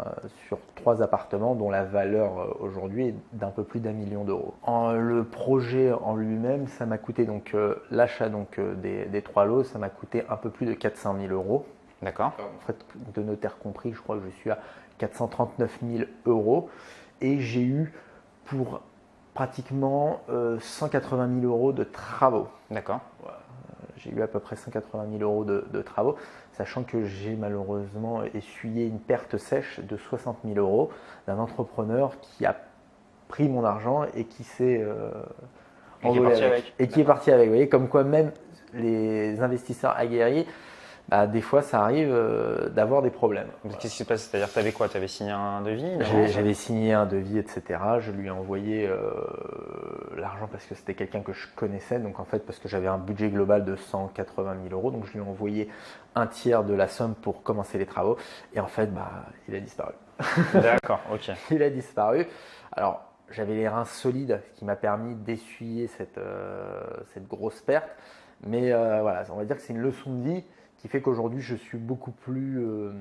sur 0.46 0.58
trois 0.74 1.02
appartements 1.02 1.54
dont 1.54 1.68
la 1.68 1.84
valeur 1.84 2.38
euh, 2.38 2.46
aujourd'hui 2.60 3.08
est 3.08 3.14
d'un 3.34 3.50
peu 3.50 3.62
plus 3.62 3.78
d'un 3.78 3.92
million 3.92 4.24
d'euros. 4.24 4.54
Le 4.66 5.22
projet 5.22 5.92
en 5.92 6.16
lui-même, 6.16 6.66
ça 6.66 6.86
m'a 6.86 6.96
coûté, 6.96 7.26
donc, 7.26 7.52
euh, 7.52 7.74
l'achat 7.90 8.30
donc, 8.30 8.58
des, 8.58 9.04
des, 9.04 9.20
trois 9.20 9.44
lots, 9.44 9.64
ça 9.64 9.78
m'a 9.78 9.90
coûté 9.90 10.22
un 10.30 10.36
peu 10.36 10.48
plus 10.48 10.64
de 10.64 10.72
400 10.72 11.16
000 11.20 11.30
euros. 11.30 11.66
D'accord. 12.00 12.32
En 12.38 12.66
fait, 12.66 12.86
de 13.14 13.22
notaire 13.22 13.58
compris, 13.58 13.92
je 13.92 14.00
crois 14.00 14.16
que 14.16 14.24
je 14.24 14.30
suis 14.30 14.50
à 14.50 14.58
439 14.96 15.78
000 15.82 16.04
euros. 16.24 16.70
Et 17.20 17.40
j'ai 17.40 17.62
eu 17.62 17.92
pour 18.46 18.80
pratiquement 19.34 20.20
180 20.60 21.40
000 21.40 21.52
euros 21.52 21.72
de 21.72 21.84
travaux. 21.84 22.48
D'accord 22.70 23.00
j'ai 23.96 24.10
eu 24.10 24.22
à 24.22 24.26
peu 24.26 24.40
près 24.40 24.56
180 24.56 25.06
000 25.18 25.22
euros 25.22 25.44
de, 25.44 25.82
travaux, 25.82 26.16
sachant 26.52 26.82
que 26.82 27.04
j'ai 27.04 27.34
malheureusement 27.34 28.22
essuyé 28.34 28.86
une 28.86 29.00
perte 29.00 29.36
sèche 29.36 29.80
de 29.80 29.96
60 29.96 30.38
000 30.44 30.58
euros 30.58 30.90
d'un 31.26 31.38
entrepreneur 31.38 32.18
qui 32.20 32.46
a 32.46 32.56
pris 33.28 33.48
mon 33.48 33.64
argent 33.64 34.04
et 34.14 34.24
qui 34.24 34.44
s'est 34.44 34.80
euh, 34.82 35.10
avec. 36.02 36.74
Et 36.78 36.88
qui 36.88 37.00
est 37.00 37.04
parti 37.04 37.30
avec. 37.30 37.46
Vous 37.46 37.54
voyez, 37.54 37.68
comme 37.68 37.88
quoi 37.88 38.04
même 38.04 38.32
les 38.74 39.40
investisseurs 39.40 39.96
aguerris 39.96 40.46
bah, 41.08 41.26
des 41.26 41.40
fois 41.40 41.62
ça 41.62 41.82
arrive 41.82 42.10
euh, 42.12 42.68
d'avoir 42.68 43.00
des 43.00 43.10
problèmes. 43.10 43.48
Qu'est-ce 43.80 43.94
qui 43.94 43.98
se 43.98 44.04
passe 44.04 44.24
C'est-à-dire, 44.24 44.52
tu 44.52 44.58
avais 44.58 44.72
quoi? 44.72 44.90
Tu 44.90 44.98
avais 44.98 45.08
signé 45.08 45.30
un 45.30 45.62
devis 45.62 45.90
J'avais 46.26 46.52
signé 46.52 46.92
un 46.92 47.06
devis, 47.06 47.38
etc. 47.38 47.62
Je 48.00 48.12
lui 48.12 48.26
ai 48.26 48.30
envoyé 48.30 48.86
euh, 48.86 48.98
l'argent 50.18 50.48
parce 50.52 50.66
que 50.66 50.74
c'était 50.74 50.92
quelqu'un 50.92 51.22
que 51.22 51.32
je 51.32 51.46
connaissais. 51.56 51.98
Donc 51.98 52.20
en 52.20 52.24
fait, 52.24 52.44
parce 52.44 52.58
que 52.58 52.68
j'avais 52.68 52.88
un 52.88 52.98
budget 52.98 53.30
global 53.30 53.64
de 53.64 53.74
180 53.74 54.56
000 54.68 54.74
euros. 54.74 54.90
Donc 54.90 55.06
je 55.06 55.12
lui 55.12 55.20
ai 55.20 55.22
envoyé 55.22 55.70
un 56.14 56.26
tiers 56.26 56.62
de 56.62 56.74
la 56.74 56.88
somme 56.88 57.14
pour 57.14 57.42
commencer 57.42 57.78
les 57.78 57.86
travaux. 57.86 58.18
Et 58.52 58.60
en 58.60 58.68
fait, 58.68 58.92
bah, 58.92 59.10
il 59.48 59.54
a 59.54 59.60
disparu. 59.60 59.94
D'accord, 60.52 61.00
ok. 61.10 61.30
il 61.50 61.62
a 61.62 61.70
disparu. 61.70 62.26
Alors, 62.72 63.02
j'avais 63.30 63.54
les 63.54 63.68
reins 63.68 63.86
solides, 63.86 64.42
ce 64.52 64.58
qui 64.58 64.66
m'a 64.66 64.76
permis 64.76 65.14
d'essuyer 65.14 65.86
cette, 65.86 66.18
euh, 66.18 66.82
cette 67.14 67.26
grosse 67.26 67.62
perte. 67.62 67.88
Mais 68.46 68.70
voilà, 68.70 69.24
on 69.30 69.36
va 69.36 69.44
dire 69.44 69.56
que 69.56 69.62
c'est 69.62 69.72
une 69.72 69.80
leçon 69.80 70.14
de 70.14 70.22
vie 70.22 70.44
qui 70.78 70.88
fait 70.88 71.00
qu'aujourd'hui 71.00 71.40
je 71.40 71.56
suis 71.56 71.78
beaucoup 71.78 72.12
plus 72.12 72.64
euh, 72.64 72.92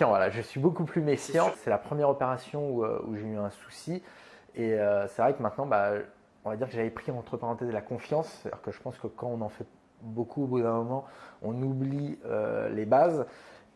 voilà, 0.00 0.30
je 0.30 0.40
suis 0.40 0.60
beaucoup 0.60 0.84
plus 0.84 1.02
méfiant. 1.02 1.50
C'est 1.56 1.70
la 1.70 1.78
première 1.78 2.08
opération 2.08 2.70
où, 2.70 2.84
euh, 2.84 3.00
j'ai 3.14 3.26
eu 3.26 3.36
un 3.36 3.50
souci 3.50 4.02
et 4.54 4.74
euh, 4.74 5.06
c'est 5.08 5.22
vrai 5.22 5.34
que 5.34 5.42
maintenant 5.42 5.66
bah, 5.66 5.92
on 6.44 6.50
va 6.50 6.56
dire 6.56 6.68
que 6.68 6.74
j'avais 6.74 6.90
pris 6.90 7.10
entre 7.10 7.36
parenthèses 7.36 7.72
la 7.72 7.82
confiance, 7.82 8.28
c'est-à-dire 8.42 8.62
que 8.62 8.70
je 8.70 8.80
pense 8.80 8.96
que 8.98 9.08
quand 9.08 9.26
on 9.26 9.40
en 9.40 9.48
fait 9.48 9.66
beaucoup 10.02 10.44
au 10.44 10.46
bout 10.46 10.62
d'un 10.62 10.74
moment, 10.74 11.04
on 11.42 11.60
oublie 11.62 12.18
les 12.70 12.84
bases. 12.84 13.26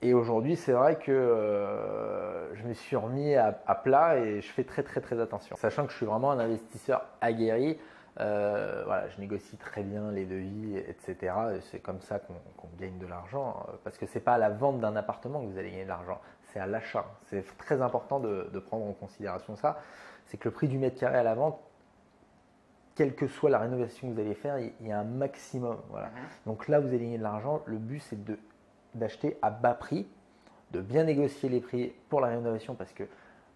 Et 0.03 0.15
aujourd'hui, 0.15 0.55
c'est 0.55 0.73
vrai 0.73 0.97
que 0.97 2.49
je 2.55 2.63
me 2.63 2.73
suis 2.75 2.95
remis 2.95 3.35
à, 3.35 3.59
à, 3.67 3.75
plat 3.75 4.19
et 4.19 4.41
je 4.41 4.49
fais 4.49 4.63
très 4.63 4.83
très 4.83 5.01
très 5.01 5.19
attention. 5.19 5.57
Sachant 5.57 5.87
que 5.87 5.93
je 5.93 5.97
suis 5.97 6.07
vraiment 6.07 6.31
un 6.31 6.39
investisseur 6.39 7.05
aguerri, 7.21 7.79
euh, 8.19 8.83
voilà, 8.87 9.09
je 9.09 9.21
négocie 9.21 9.57
très 9.57 9.83
bien 9.83 10.11
les 10.11 10.27
devis, 10.27 10.77
etc. 10.77 11.33
C'est 11.71 11.79
comme 11.79 12.01
ça 12.01 12.19
qu'on 12.19 12.35
gagne 12.79 12.99
de 12.99 13.07
l'argent, 13.07 13.65
euh, 13.69 13.73
parce 13.85 13.99
que 13.99 14.07
c'est 14.07 14.21
pas 14.21 14.35
à 14.35 14.39
la 14.39 14.51
vente 14.51 14.81
d'un 14.81 14.97
appartement 14.97 15.41
que 15.41 15.47
vous 15.47 15.59
allez 15.59 15.71
gagner 15.71 15.85
de 15.85 15.89
l'argent, 15.89 16.21
c'est 16.53 16.59
à 16.59 16.67
l'achat. 16.67 17.07
C'est 17.27 17.45
très 17.57 17.81
important 17.81 18.19
de, 18.21 18.59
prendre 18.67 18.87
en 18.87 18.93
considération 18.93 19.57
ça. 19.57 19.81
C'est 20.27 20.37
que 20.37 20.49
le 20.49 20.55
prix 20.55 20.69
du 20.69 20.79
mètre 20.79 20.99
carré 20.99 21.19
à 21.19 21.23
la 21.23 21.35
vente, 21.35 21.59
quelle 22.95 23.15
que 23.15 23.29
soit 23.29 23.49
la 23.49 23.59
rénovation 23.59 24.09
que 24.09 24.15
vous 24.15 24.21
allez 24.21 24.35
faire, 24.35 24.59
il 24.59 24.87
y 24.87 24.93
a 24.93 24.99
un 24.99 25.05
maximum. 25.05 25.79
Voilà. 25.89 26.09
Mhm. 26.09 26.15
Donc 26.47 26.69
là, 26.69 26.81
vous 26.81 26.89
allez 26.89 26.99
gagner 26.99 27.19
de 27.19 27.23
l'argent. 27.23 27.63
Le 27.67 27.79
but, 27.79 28.01
c'est 28.01 28.19
d'acheter 28.95 29.39
à 29.41 29.51
bas 29.51 29.75
prix, 29.75 30.07
de 30.73 30.81
bien 30.81 31.05
négocier 31.05 31.49
les 31.49 31.61
prix 31.61 31.93
pour 32.09 32.21
la 32.21 32.29
rénovation, 32.29 32.75
parce 32.75 32.93
que 32.93 33.05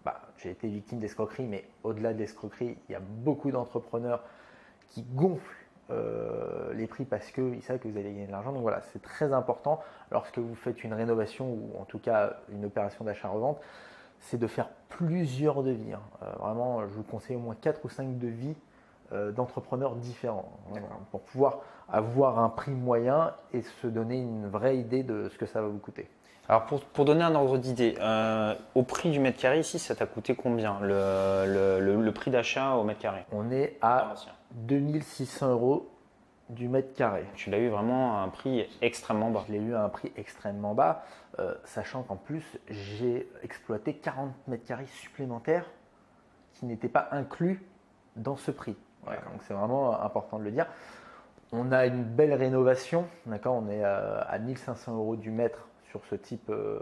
bah, 0.03 0.21
j'ai 0.37 0.51
été 0.51 0.67
victime 0.67 0.99
d'escroquerie, 0.99 1.45
mais 1.45 1.65
au-delà 1.83 2.13
de 2.13 2.19
l'escroquerie, 2.19 2.77
il 2.87 2.91
y 2.91 2.95
a 2.95 2.99
beaucoup 2.99 3.51
d'entrepreneurs 3.51 4.23
qui 4.89 5.03
gonflent 5.03 5.65
euh, 5.91 6.73
les 6.73 6.87
prix 6.87 7.05
parce 7.05 7.29
qu'ils 7.29 7.61
savent 7.61 7.77
que 7.77 7.87
vous 7.87 7.97
allez 7.97 8.11
gagner 8.11 8.27
de 8.27 8.31
l'argent. 8.31 8.51
Donc 8.51 8.63
voilà, 8.63 8.81
c'est 8.91 9.01
très 9.01 9.33
important 9.33 9.81
lorsque 10.11 10.39
vous 10.39 10.55
faites 10.55 10.83
une 10.83 10.93
rénovation 10.93 11.47
ou 11.47 11.79
en 11.79 11.85
tout 11.85 11.99
cas 11.99 12.37
une 12.49 12.65
opération 12.65 13.05
d'achat-revente, 13.05 13.59
c'est 14.19 14.39
de 14.39 14.47
faire 14.47 14.69
plusieurs 14.89 15.61
devis. 15.61 15.93
Hein. 15.93 16.01
Euh, 16.23 16.31
vraiment, 16.39 16.81
je 16.87 16.93
vous 16.93 17.03
conseille 17.03 17.35
au 17.35 17.39
moins 17.39 17.55
4 17.55 17.85
ou 17.85 17.89
5 17.89 18.17
devis 18.17 18.55
euh, 19.11 19.31
d'entrepreneurs 19.31 19.95
différents 19.95 20.51
pour 21.11 21.21
pouvoir 21.21 21.59
avoir 21.87 22.39
un 22.39 22.49
prix 22.49 22.71
moyen 22.71 23.35
et 23.53 23.61
se 23.61 23.85
donner 23.85 24.19
une 24.19 24.47
vraie 24.47 24.77
idée 24.77 25.03
de 25.03 25.29
ce 25.29 25.37
que 25.37 25.45
ça 25.45 25.61
va 25.61 25.67
vous 25.67 25.77
coûter. 25.77 26.09
Alors 26.47 26.65
pour, 26.65 27.05
donner 27.05 27.23
un 27.23 27.33
ordre 27.33 27.57
d'idée, 27.57 27.95
au 28.75 28.83
prix 28.83 29.09
du 29.11 29.19
mètre 29.19 29.39
carré 29.39 29.59
ici, 29.59 29.79
ça 29.79 29.95
t'a 29.95 30.05
coûté 30.05 30.35
combien 30.35 30.79
le, 30.81 32.09
prix 32.11 32.29
d'achat 32.31 32.75
au 32.75 32.83
mètre 32.83 32.99
carré? 32.99 33.25
On 33.31 33.49
est 33.51 33.77
à 33.81 34.13
2600 34.51 35.49
euros 35.49 35.89
du 36.49 36.67
mètre 36.67 36.93
carré. 36.93 37.25
Tu 37.35 37.49
l'as 37.49 37.57
eu 37.57 37.69
vraiment 37.69 38.19
à 38.19 38.21
un 38.21 38.29
prix 38.29 38.67
extrêmement 38.81 39.31
bas. 39.31 39.43
Je 39.47 39.53
l'ai 39.53 39.59
eu 39.59 39.73
à 39.73 39.83
un 39.83 39.89
prix 39.89 40.11
extrêmement 40.15 40.75
bas, 40.75 41.03
euh, 41.39 41.55
sachant 41.63 42.03
qu'en 42.03 42.15
plus 42.15 42.59
j'ai 42.69 43.27
exploité 43.41 43.95
40 43.95 44.31
mètres 44.47 44.65
carrés 44.65 44.85
supplémentaires 44.85 45.65
qui 46.53 46.65
n'étaient 46.65 46.89
pas 46.89 47.09
inclus 47.11 47.65
dans 48.15 48.35
ce 48.35 48.51
prix. 48.51 48.75
donc 49.05 49.41
c'est 49.47 49.53
vraiment 49.53 49.99
important 49.99 50.37
de 50.37 50.43
le 50.43 50.51
dire. 50.51 50.67
On 51.51 51.71
a 51.71 51.85
une 51.85 52.03
belle 52.03 52.33
rénovation, 52.33 53.05
d'accord? 53.25 53.55
On 53.55 53.69
est 53.69 53.83
à, 53.83 54.37
1500 54.39 54.95
euros 54.95 55.15
du 55.15 55.31
mètre 55.31 55.67
sur 55.95 56.05
ce 56.09 56.15
type 56.15 56.49
euh, 56.49 56.79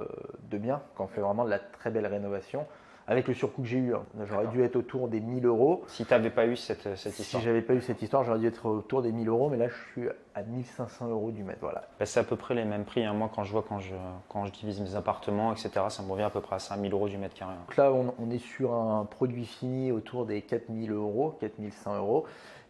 de 0.50 0.58
bien, 0.58 0.82
quand 0.96 1.06
on 1.06 1.08
fait 1.08 1.22
vraiment 1.22 1.46
de 1.46 1.50
la 1.50 1.60
très 1.60 1.92
belle 1.92 2.08
rénovation 2.08 2.66
avec 3.06 3.28
le 3.28 3.34
surcoût 3.34 3.64
que 3.64 3.68
j'ai 3.68 3.80
eu. 3.80 3.94
Hein. 3.94 4.04
J'aurais 4.24 4.48
dû 4.48 4.64
être 4.64 4.78
autour 4.78 5.10
des 5.10 5.20
1000 5.20 5.46
euros. 5.46 5.84
Si 5.88 6.06
tu 6.06 6.14
n'avais 6.14 6.30
pas 6.30 6.46
eu 6.46 6.56
cette, 6.56 6.96
cette 6.96 7.20
histoire 7.20 7.42
Si 7.42 7.46
j'avais 7.46 7.62
pas 7.62 7.74
eu 7.74 7.82
cette 7.82 8.02
histoire, 8.02 8.24
j'aurais 8.24 8.40
dû 8.40 8.48
être 8.48 8.66
autour 8.66 9.02
des 9.02 9.12
1000 9.12 9.28
euros, 9.28 9.50
mais 9.50 9.58
là 9.58 9.68
je 9.68 9.92
suis 9.92 10.10
à 10.34 10.42
1500 10.42 11.10
euros 11.10 11.32
du 11.32 11.44
mètre. 11.44 11.60
Voilà. 11.60 11.84
Bah, 12.00 12.06
c'est 12.06 12.22
à 12.22 12.24
peu 12.24 12.38
près 12.38 12.56
les 12.56 12.64
mêmes 12.64 12.86
prix. 12.86 13.04
Hein. 13.04 13.14
Moi, 13.14 13.30
quand 13.34 13.44
je 13.44 13.52
vois, 13.52 13.66
quand 13.68 13.80
je, 13.80 13.94
quand 14.30 14.46
je 14.46 14.54
divise 14.54 14.80
mes 14.80 14.96
appartements, 14.96 15.52
etc., 15.52 15.72
ça 15.90 16.02
me 16.02 16.12
revient 16.12 16.24
à 16.24 16.30
peu 16.30 16.42
près 16.42 16.56
à 16.56 16.60
5000 16.60 16.94
euros 16.94 17.10
du 17.10 17.18
mètre 17.18 17.36
carré. 17.36 17.56
Donc 17.56 17.76
là, 17.76 17.92
on, 17.92 18.32
est 18.32 18.40
sur 18.40 18.74
un 18.74 19.04
produit 19.04 19.46
fini 19.46 19.92
autour 19.92 20.26
des 20.26 20.42
4000 20.42 20.92
euros, 20.92 21.36
4100 21.42 21.98
euros, 21.98 22.26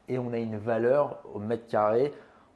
et 0.09 0.17
on 0.17 0.33
a 0.33 0.39
une 0.39 0.57
valeur 0.57 1.19
au 1.31 1.39
mètre 1.39 1.67
carré 1.67 2.11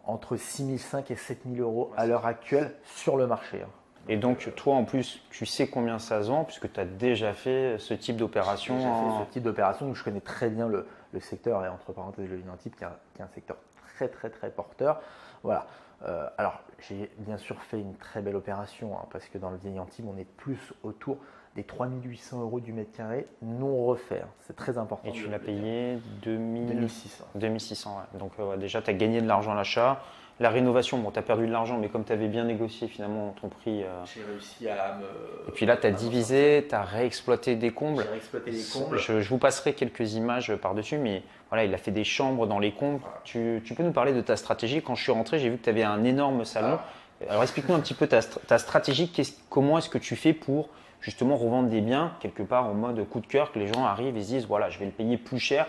entre 0.07 0.37
6005 0.37 1.11
et 1.11 1.15
7000 1.15 1.61
euros 1.61 1.91
à 1.95 2.05
l'heure 2.05 2.25
actuelle 2.25 2.73
sur 2.83 3.17
le 3.17 3.27
marché. 3.27 3.61
Hein. 3.61 3.69
Et 4.09 4.15
donc, 4.17 4.53
toi, 4.55 4.75
en 4.75 4.85
plus, 4.85 5.21
tu 5.29 5.45
sais 5.45 5.67
combien 5.67 5.99
ça 5.99 6.23
se 6.23 6.29
vend, 6.29 6.45
puisque 6.45 6.71
tu 6.71 6.79
as 6.79 6.85
déjà 6.85 7.33
fait 7.33 7.77
ce 7.77 7.93
type 7.93 8.15
d'opération. 8.15 8.79
J'ai 8.79 8.85
fait 8.85 9.25
ce 9.25 9.31
type 9.33 9.43
d'opération, 9.43 9.93
je 9.93 10.03
connais 10.03 10.21
très 10.21 10.49
bien 10.49 10.67
le, 10.67 10.85
secteur, 11.19 11.65
et 11.65 11.67
entre 11.67 11.91
parenthèses, 11.91 12.29
le 12.29 12.41
type 12.57 12.75
qui, 12.75 12.85
qui 13.15 13.21
est 13.21 13.23
un 13.23 13.29
secteur 13.35 13.57
très, 13.95 14.07
très, 14.07 14.29
très 14.29 14.49
porteur. 14.49 15.01
Voilà. 15.43 15.67
Euh, 16.03 16.29
alors, 16.37 16.61
j'ai 16.79 17.11
bien 17.17 17.37
sûr 17.37 17.61
fait 17.63 17.79
une 17.79 17.95
très 17.95 18.21
belle 18.21 18.35
opération, 18.35 18.97
hein, 18.97 19.05
parce 19.11 19.25
que 19.25 19.37
dans 19.37 19.49
le 19.49 19.57
vieil 19.57 19.79
Antibes, 19.79 20.05
on 20.07 20.17
est 20.17 20.27
plus 20.37 20.73
autour 20.83 21.17
des 21.57 21.63
3800 21.63 22.41
euros 22.41 22.59
du 22.59 22.71
mètre 22.71 22.91
carré 22.95 23.25
non 23.41 23.83
refait. 23.83 24.21
C'est 24.41 24.55
très 24.55 24.77
important. 24.77 25.09
Et 25.09 25.11
tu 25.11 25.27
l'as 25.27 25.39
payé 25.39 25.97
2600. 26.21 27.25
2600, 27.33 28.01
Donc, 28.13 28.33
euh, 28.39 28.57
déjà, 28.57 28.81
tu 28.83 28.91
as 28.91 28.93
gagné 28.93 29.21
de 29.21 29.27
l'argent 29.27 29.53
à 29.53 29.55
l'achat. 29.55 30.03
La 30.39 30.51
rénovation, 30.51 30.99
bon, 30.99 31.09
tu 31.09 31.17
as 31.17 31.23
perdu 31.23 31.47
de 31.47 31.51
l'argent, 31.51 31.79
mais 31.79 31.89
comme 31.89 32.03
tu 32.03 32.13
avais 32.13 32.27
bien 32.27 32.43
négocié 32.43 32.87
finalement 32.87 33.33
ton 33.41 33.49
prix. 33.49 33.81
Euh, 33.81 33.87
J'ai 34.05 34.21
réussi 34.23 34.69
à 34.69 34.99
me. 34.99 35.49
Et 35.49 35.51
puis 35.51 35.65
là, 35.65 35.77
tu 35.77 35.87
as 35.87 35.91
divisé, 35.91 36.67
tu 36.69 36.75
as 36.75 36.83
réexploité 36.83 37.55
des 37.55 37.71
combles. 37.71 38.03
J'ai 38.03 38.09
réexploité 38.09 38.51
des 38.51 38.63
combles. 38.71 38.99
Je, 38.99 39.27
vous 39.27 39.39
passerai 39.39 39.73
quelques 39.73 40.13
images 40.13 40.55
par-dessus, 40.57 40.99
mais 40.99 41.23
voilà, 41.49 41.65
il 41.65 41.73
a 41.73 41.79
fait 41.79 41.89
des 41.89 42.03
chambres 42.03 42.45
dans 42.45 42.59
les 42.59 42.71
combles. 42.71 43.01
Tu, 43.23 43.63
peux 43.75 43.81
nous 43.81 43.93
parler 43.93 44.13
de 44.13 44.21
ta 44.21 44.35
stratégie 44.35 44.83
Quand 44.83 44.93
je 44.93 45.01
suis 45.01 45.11
rentré, 45.11 45.39
j'ai 45.39 45.49
vu 45.49 45.57
que 45.57 45.63
tu 45.63 45.71
avais 45.71 45.81
un 45.81 46.03
énorme 46.03 46.45
salon. 46.45 46.77
Ah. 46.77 47.31
Alors 47.31 47.41
explique-nous 47.41 47.73
un 47.73 47.79
petit 47.79 47.95
peu 47.95 48.05
ta, 48.05 48.21
ta 48.21 48.59
stratégie. 48.59 49.11
comment 49.49 49.79
est-ce 49.79 49.89
que 49.89 49.97
tu 49.97 50.15
fais 50.15 50.33
pour 50.33 50.69
justement 51.01 51.37
revendre 51.37 51.69
des 51.69 51.81
biens 51.81 52.13
quelque 52.19 52.43
part 52.43 52.65
en 52.65 52.73
mode 52.73 53.07
coup 53.07 53.19
de 53.19 53.27
cœur, 53.27 53.51
que 53.51 53.59
les 53.59 53.67
gens 53.67 53.85
arrivent 53.85 54.17
et 54.17 54.21
se 54.21 54.27
disent 54.27 54.47
voilà, 54.47 54.69
je 54.69 54.79
vais 54.79 54.85
le 54.85 54.91
payer 54.91 55.17
plus 55.17 55.39
cher 55.39 55.67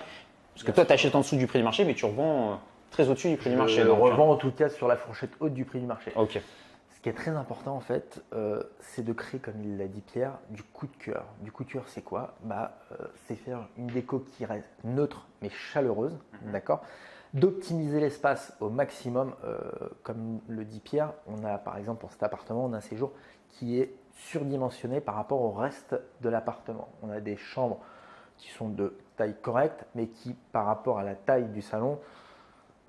Parce 0.54 0.64
que 0.64 0.72
toi, 0.72 0.84
tu 0.84 0.92
achètes 0.92 1.14
en 1.14 1.20
dessous 1.20 1.36
du 1.36 1.46
prix 1.46 1.58
du 1.58 1.64
marché, 1.64 1.84
mais 1.84 1.94
tu 1.94 2.04
revends 2.04 2.52
euh, 2.52 2.54
très 2.90 3.08
au-dessus 3.08 3.30
du 3.30 3.36
prix 3.36 3.50
du 3.50 3.56
marché. 3.56 3.82
Je 3.82 3.88
revends 3.88 4.30
en 4.30 4.36
tout 4.36 4.52
cas 4.52 4.68
sur 4.68 4.88
la 4.88 4.96
fourchette 4.96 5.30
haute 5.40 5.54
du 5.54 5.64
prix 5.64 5.80
du 5.80 5.86
marché. 5.86 6.12
Ok. 6.16 6.40
Ce 6.98 7.02
qui 7.02 7.10
est 7.10 7.14
très 7.14 7.30
important 7.30 7.76
en 7.76 7.80
fait, 7.80 8.24
euh, 8.32 8.60
c'est 8.80 9.04
de 9.04 9.12
créer, 9.12 9.38
comme 9.38 9.62
il 9.62 9.78
l'a 9.78 9.86
dit 9.86 10.00
Pierre, 10.00 10.32
du 10.50 10.64
coup 10.64 10.88
de 10.88 10.96
cœur. 10.96 11.26
Du 11.42 11.52
coup 11.52 11.62
de 11.62 11.70
cœur, 11.70 11.84
c'est 11.86 12.02
quoi? 12.02 12.34
Bah, 12.42 12.76
euh, 12.90 13.06
C'est 13.26 13.36
faire 13.36 13.68
une 13.76 13.86
déco 13.86 14.18
qui 14.18 14.44
reste 14.44 14.68
neutre 14.82 15.28
mais 15.40 15.48
chaleureuse, 15.48 16.18
mhm. 16.42 16.50
d'accord? 16.50 16.82
D'optimiser 17.34 18.00
l'espace 18.00 18.52
au 18.58 18.68
maximum, 18.68 19.32
euh, 19.44 19.60
comme 20.02 20.40
le 20.48 20.64
dit 20.64 20.80
Pierre. 20.80 21.12
On 21.28 21.44
a 21.44 21.56
par 21.56 21.76
exemple 21.76 22.00
pour 22.00 22.10
cet 22.10 22.24
appartement, 22.24 22.64
on 22.64 22.72
a 22.72 22.78
un 22.78 22.80
séjour 22.80 23.12
qui 23.48 23.78
est 23.78 23.94
surdimensionné 24.18 25.00
par 25.00 25.14
rapport 25.14 25.40
au 25.40 25.52
reste 25.52 25.96
de 26.20 26.28
l'appartement. 26.28 26.88
On 27.02 27.10
a 27.10 27.20
des 27.20 27.36
chambres 27.36 27.78
qui 28.36 28.50
sont 28.50 28.68
de 28.68 28.96
taille 29.16 29.36
correcte, 29.40 29.84
mais 29.94 30.08
qui 30.08 30.34
par 30.52 30.66
rapport 30.66 30.98
à 30.98 31.04
la 31.04 31.14
taille 31.14 31.48
du 31.48 31.62
salon 31.62 31.98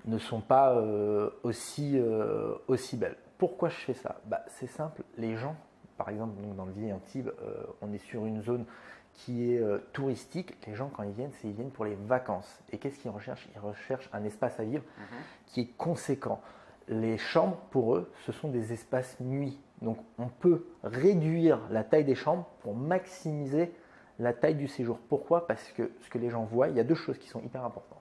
ne 0.06 0.18
sont 0.18 0.40
pas 0.40 0.74
euh, 0.74 1.30
aussi, 1.42 1.98
euh, 1.98 2.54
aussi 2.68 2.96
belles. 2.96 3.16
Pourquoi 3.38 3.68
je 3.68 3.76
fais 3.76 3.94
ça? 3.94 4.20
Bah, 4.26 4.42
C'est 4.48 4.66
simple, 4.66 5.02
les 5.16 5.36
gens, 5.36 5.56
par 5.96 6.08
exemple, 6.08 6.34
dans 6.56 6.64
le 6.66 6.72
vieil 6.72 6.92
Antibes, 6.92 7.30
euh, 7.42 7.62
on 7.80 7.92
est 7.92 7.98
sur 7.98 8.26
une 8.26 8.42
zone 8.42 8.64
qui 9.12 9.52
est 9.52 9.62
touristique. 9.92 10.56
Les 10.66 10.74
gens, 10.74 10.88
quand 10.88 11.02
ils 11.02 11.10
viennent, 11.12 11.32
c'est 11.32 11.48
ils 11.48 11.52
viennent 11.54 11.72
pour 11.72 11.84
les 11.84 11.96
vacances. 11.96 12.60
Et 12.70 12.78
qu'est-ce 12.78 12.98
qu'ils 12.98 13.10
recherchent? 13.10 13.48
Ils 13.54 13.60
recherchent 13.60 14.08
un 14.12 14.22
espace 14.24 14.58
à 14.60 14.64
vivre 14.64 14.84
Mhm. 14.98 15.04
qui 15.46 15.60
est 15.62 15.76
conséquent. 15.76 16.40
Les 16.88 17.18
chambres, 17.18 17.56
pour 17.70 17.96
eux, 17.96 18.10
ce 18.24 18.32
sont 18.32 18.48
des 18.48 18.72
espaces 18.72 19.18
nuits. 19.20 19.58
Donc, 19.82 19.98
on 20.18 20.28
peut 20.28 20.64
réduire 20.82 21.58
la 21.70 21.84
taille 21.84 22.04
des 22.04 22.14
chambres 22.14 22.46
pour 22.60 22.74
maximiser 22.74 23.72
la 24.18 24.32
taille 24.34 24.54
du 24.54 24.68
séjour. 24.68 24.98
Pourquoi? 25.08 25.46
Parce 25.46 25.72
que 25.72 25.90
ce 26.02 26.10
que 26.10 26.18
les 26.18 26.28
gens 26.30 26.44
voient, 26.44 26.68
il 26.68 26.76
y 26.76 26.80
a 26.80 26.84
deux 26.84 26.94
choses 26.94 27.18
qui 27.18 27.28
sont 27.28 27.40
hyper 27.40 27.64
importantes 27.64 27.98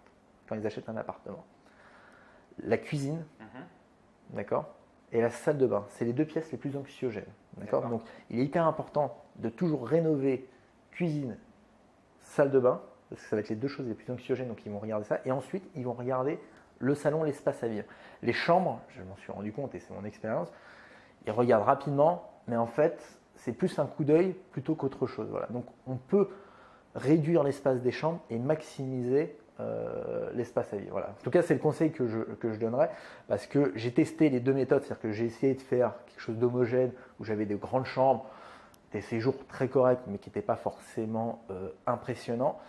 quand 0.47 0.55
ils 0.55 0.65
achètent 0.67 0.89
un 0.89 0.97
appartement. 0.97 1.43
La 2.63 2.77
cuisine, 2.77 3.23
Mhm. 3.39 3.63
d'accord? 4.31 4.65
Et 5.11 5.21
la 5.21 5.29
salle 5.29 5.57
de 5.57 5.65
bain. 5.65 5.85
C'est 5.89 6.05
les 6.05 6.13
deux 6.13 6.25
pièces 6.25 6.51
les 6.51 6.57
plus 6.57 6.75
anxiogènes. 6.75 7.23
D'accord? 7.57 7.81
D'accord. 7.81 7.99
Donc, 7.99 8.07
il 8.29 8.39
est 8.39 8.43
hyper 8.45 8.65
important 8.67 9.15
de 9.37 9.49
toujours 9.49 9.87
rénover 9.87 10.47
cuisine, 10.91 11.37
salle 12.21 12.51
de 12.51 12.59
bain, 12.59 12.81
parce 13.09 13.21
que 13.23 13.27
ça 13.29 13.35
va 13.35 13.39
être 13.39 13.49
les 13.49 13.55
deux 13.55 13.67
choses 13.69 13.87
les 13.87 13.93
plus 13.95 14.11
anxiogènes, 14.11 14.49
donc 14.49 14.63
ils 14.65 14.71
vont 14.71 14.79
regarder 14.79 15.05
ça. 15.05 15.19
Et 15.25 15.31
ensuite, 15.31 15.63
ils 15.75 15.83
vont 15.85 15.93
regarder 15.93 16.39
le 16.79 16.93
salon, 16.93 17.23
l'espace 17.23 17.63
à 17.63 17.67
vivre. 17.67 17.85
Les 18.21 18.33
chambres, 18.33 18.81
je 18.89 19.01
m'en 19.03 19.15
suis 19.15 19.31
rendu 19.31 19.51
compte 19.51 19.73
et 19.75 19.79
c'est 19.79 19.93
mon 19.93 20.03
expérience, 20.05 20.51
ils 21.29 21.31
regardent 21.31 21.65
rapidement, 21.65 22.23
mais 22.47 22.57
en 22.57 22.65
fait, 22.65 22.99
c'est 23.35 23.53
plus 23.53 23.77
un 23.79 23.85
coup 23.85 24.03
d'œil 24.03 24.35
plutôt 24.51 24.75
qu'autre 24.75 25.05
chose. 25.05 25.27
Voilà. 25.29 25.47
Donc, 25.51 25.65
on 25.85 25.95
peut 25.95 26.29
réduire 26.95 27.43
l'espace 27.43 27.81
des 27.81 27.91
chambres 27.91 28.19
et 28.29 28.39
maximiser 28.39 29.37
euh, 29.59 30.29
l'espace 30.33 30.73
à 30.73 30.77
vivre. 30.77 30.91
Voilà. 30.91 31.09
En 31.09 31.23
tout 31.23 31.29
cas, 31.29 31.43
c'est 31.43 31.53
le 31.53 31.59
conseil 31.59 31.91
que 31.91 32.07
je, 32.07 32.19
que 32.19 32.51
je 32.51 32.59
donnerais 32.59 32.89
parce 33.27 33.45
que 33.45 33.71
j'ai 33.75 33.91
testé 33.91 34.29
les 34.29 34.39
deux 34.39 34.53
méthodes, 34.53 34.81
c'est-à-dire 34.81 35.01
que 35.01 35.11
j'ai 35.11 35.25
essayé 35.25 35.53
de 35.53 35.61
faire 35.61 35.93
quelque 36.07 36.19
chose 36.19 36.37
d'homogène 36.37 36.91
où 37.19 37.25
j'avais 37.25 37.45
des 37.45 37.55
grandes 37.55 37.85
chambres, 37.85 38.25
des 38.91 39.01
séjours 39.01 39.35
très 39.47 39.67
corrects 39.67 40.01
mais 40.07 40.17
qui 40.17 40.29
n'étaient 40.29 40.41
pas 40.41 40.55
forcément 40.55 41.43
euh, 41.51 41.69
impressionnants 41.85 42.59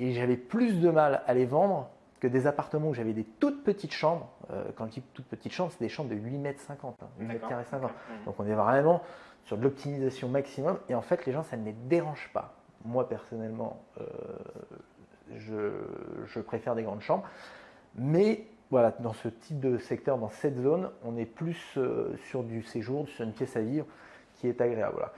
et 0.00 0.12
j'avais 0.12 0.36
plus 0.36 0.80
de 0.80 0.90
mal 0.90 1.22
à 1.26 1.34
les 1.34 1.44
vendre 1.44 1.88
que 2.20 2.26
des 2.26 2.46
appartements 2.46 2.88
où 2.88 2.94
j'avais 2.94 3.12
des 3.12 3.24
toutes 3.24 3.64
petites 3.64 3.92
chambres. 3.92 4.28
Euh, 4.50 4.64
quand 4.76 4.86
je 4.86 4.92
dis 4.92 5.02
toutes 5.14 5.26
petites 5.26 5.52
chambres, 5.52 5.72
c'est 5.72 5.84
des 5.84 5.88
chambres 5.88 6.10
de 6.10 6.16
8 6.16 6.38
mètres 6.38 6.60
50, 6.60 6.96
hein, 7.00 7.06
8 7.18 7.26
mètres 7.26 7.34
D'accord. 7.34 7.48
carrés 7.50 7.64
50. 7.64 7.90
Mhm. 7.90 8.24
Donc 8.26 8.34
on 8.38 8.46
est 8.46 8.54
vraiment 8.54 9.02
sur 9.44 9.56
de 9.56 9.62
l'optimisation 9.62 10.28
maximum 10.28 10.78
et 10.88 10.94
en 10.94 11.02
fait 11.02 11.24
les 11.26 11.32
gens 11.32 11.42
ça 11.42 11.56
ne 11.56 11.64
les 11.64 11.72
dérange 11.72 12.30
pas. 12.32 12.54
Moi 12.84 13.08
personnellement 13.08 13.82
euh, 14.00 14.04
je, 15.36 15.70
je 16.26 16.40
préfère 16.40 16.74
des 16.74 16.82
grandes 16.82 17.02
chambres 17.02 17.26
mais 17.94 18.46
voilà 18.70 18.94
dans 19.00 19.14
ce 19.14 19.28
type 19.28 19.60
de 19.60 19.78
secteur, 19.78 20.18
dans 20.18 20.28
cette 20.28 20.58
zone, 20.58 20.90
on 21.04 21.16
est 21.16 21.24
plus 21.24 21.74
euh, 21.76 22.16
sur 22.28 22.42
du 22.42 22.62
séjour, 22.62 23.08
sur 23.08 23.24
une 23.24 23.32
pièce 23.32 23.56
à 23.56 23.60
vivre 23.60 23.86
qui 24.34 24.46
est 24.46 24.60
agréable. 24.60 24.94
Voilà. 24.94 25.12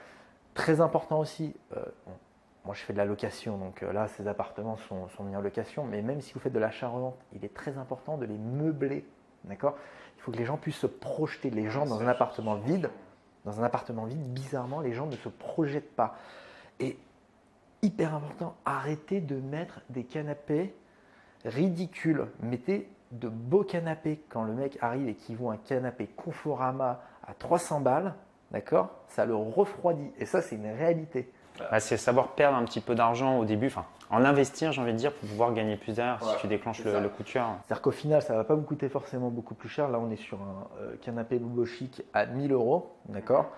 Très 0.55 0.81
important 0.81 1.21
aussi, 1.21 1.55
moi 2.65 2.75
je 2.75 2.81
fais 2.81 2.93
de 2.93 2.99
la 2.99 3.05
location 3.05 3.57
donc 3.57 3.83
euh, 3.83 3.93
là 3.93 4.09
ces 4.09 4.29
appartements 4.29 4.77
sont, 4.77 5.25
mis 5.25 5.35
en 5.35 5.41
location 5.41 5.85
mais 5.85 6.03
même 6.03 6.21
si 6.21 6.33
vous 6.35 6.41
faites 6.41 6.53
de 6.53 6.59
l'achat-revente, 6.59 7.19
il 7.33 7.45
est 7.45 7.55
très 7.55 7.79
important 7.79 8.17
de 8.19 8.27
les 8.27 8.39
meubler. 8.39 9.05
D'accord? 9.45 9.77
Il 10.19 10.23
faut 10.23 10.33
que 10.33 10.37
les 10.37 10.45
gens 10.45 10.59
puissent 10.59 10.77
se 10.77 10.87
projeter. 10.87 11.51
Les 11.51 11.71
gens 11.71 11.87
dans 11.87 12.01
un 12.01 12.07
appartement 12.07 12.57
vide, 12.57 12.91
dans 13.47 13.59
un 13.59 13.65
appartement 13.65 14.05
vide, 14.05 14.23
bizarrement, 14.35 14.81
les 14.81 14.93
gens 14.93 15.07
ne 15.07 15.17
se 15.17 15.31
projettent 15.31 15.95
pas. 15.95 16.17
Et 16.79 16.99
hyper 17.81 18.15
important, 18.15 18.55
arrêtez 18.67 19.21
de 19.21 19.37
mettre 19.37 19.81
des 19.89 20.05
canapés 20.05 20.75
ridicules. 21.45 22.27
Mettez 22.41 22.89
de 23.13 23.29
beaux 23.29 23.65
canapés 23.65 24.21
quand 24.29 24.45
le 24.45 24.53
mec 24.53 24.79
arrive 24.83 25.09
et 25.09 25.15
qu'il 25.15 25.37
voit 25.37 25.55
un 25.55 25.57
canapé 25.57 26.07
Conforama 26.07 27.03
à 27.27 27.35
300 27.35 27.81
balles, 27.81 28.15
d'accord? 28.51 28.91
Ça 29.09 29.25
le 29.25 29.35
refroidit. 29.35 30.11
Et 30.19 30.27
ça, 30.27 30.43
c'est 30.43 30.57
une 30.57 30.71
réalité. 30.71 31.31
Bah, 31.71 31.81
c'est 31.81 31.97
savoir 31.97 32.29
perdre 32.29 32.57
un 32.57 32.65
petit 32.65 32.81
peu 32.81 32.95
d'argent 32.95 33.39
au 33.39 33.45
début, 33.45 33.67
enfin 33.69 33.85
en 34.13 34.25
investir, 34.25 34.73
j'ai 34.73 34.81
envie 34.83 34.93
de 34.93 34.99
dire, 34.99 35.13
pour 35.13 35.29
pouvoir 35.29 35.53
gagner 35.55 35.77
plus 35.77 35.93
derrière 35.95 36.19
Voilà, 36.21 36.35
si 36.37 36.41
tu 36.41 36.49
déclenches 36.49 36.83
le, 36.85 36.93
ça. 36.93 37.01
le 37.01 37.09
coup 37.09 37.23
de 37.23 37.29
cœur. 37.29 37.47
C'est-à-dire 37.65 37.81
qu'au 37.83 37.91
final, 37.93 38.21
ça 38.23 38.33
ne 38.33 38.39
va 38.39 38.45
pas 38.45 38.55
vous 38.57 38.63
coûter 38.63 38.89
forcément 38.89 39.29
beaucoup 39.31 39.55
plus 39.55 39.69
cher. 39.69 39.89
Là, 39.89 40.01
on 40.01 40.11
est 40.11 40.17
sur 40.17 40.39
un 40.41 40.67
euh, 40.83 40.97
canapé 41.01 41.39
Bobo 41.39 41.65
Chic 41.65 42.03
à 42.13 42.27
1000 42.27 42.53
euros, 42.53 42.93
d'accord 43.09 43.51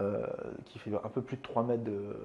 Euh, 0.00 0.26
Qui 0.64 0.78
fait 0.80 0.90
un 0.92 1.08
peu 1.08 1.22
plus 1.22 1.36
de 1.36 1.42
3 1.42 1.62
mètres 1.62 1.84
de, 1.84 2.16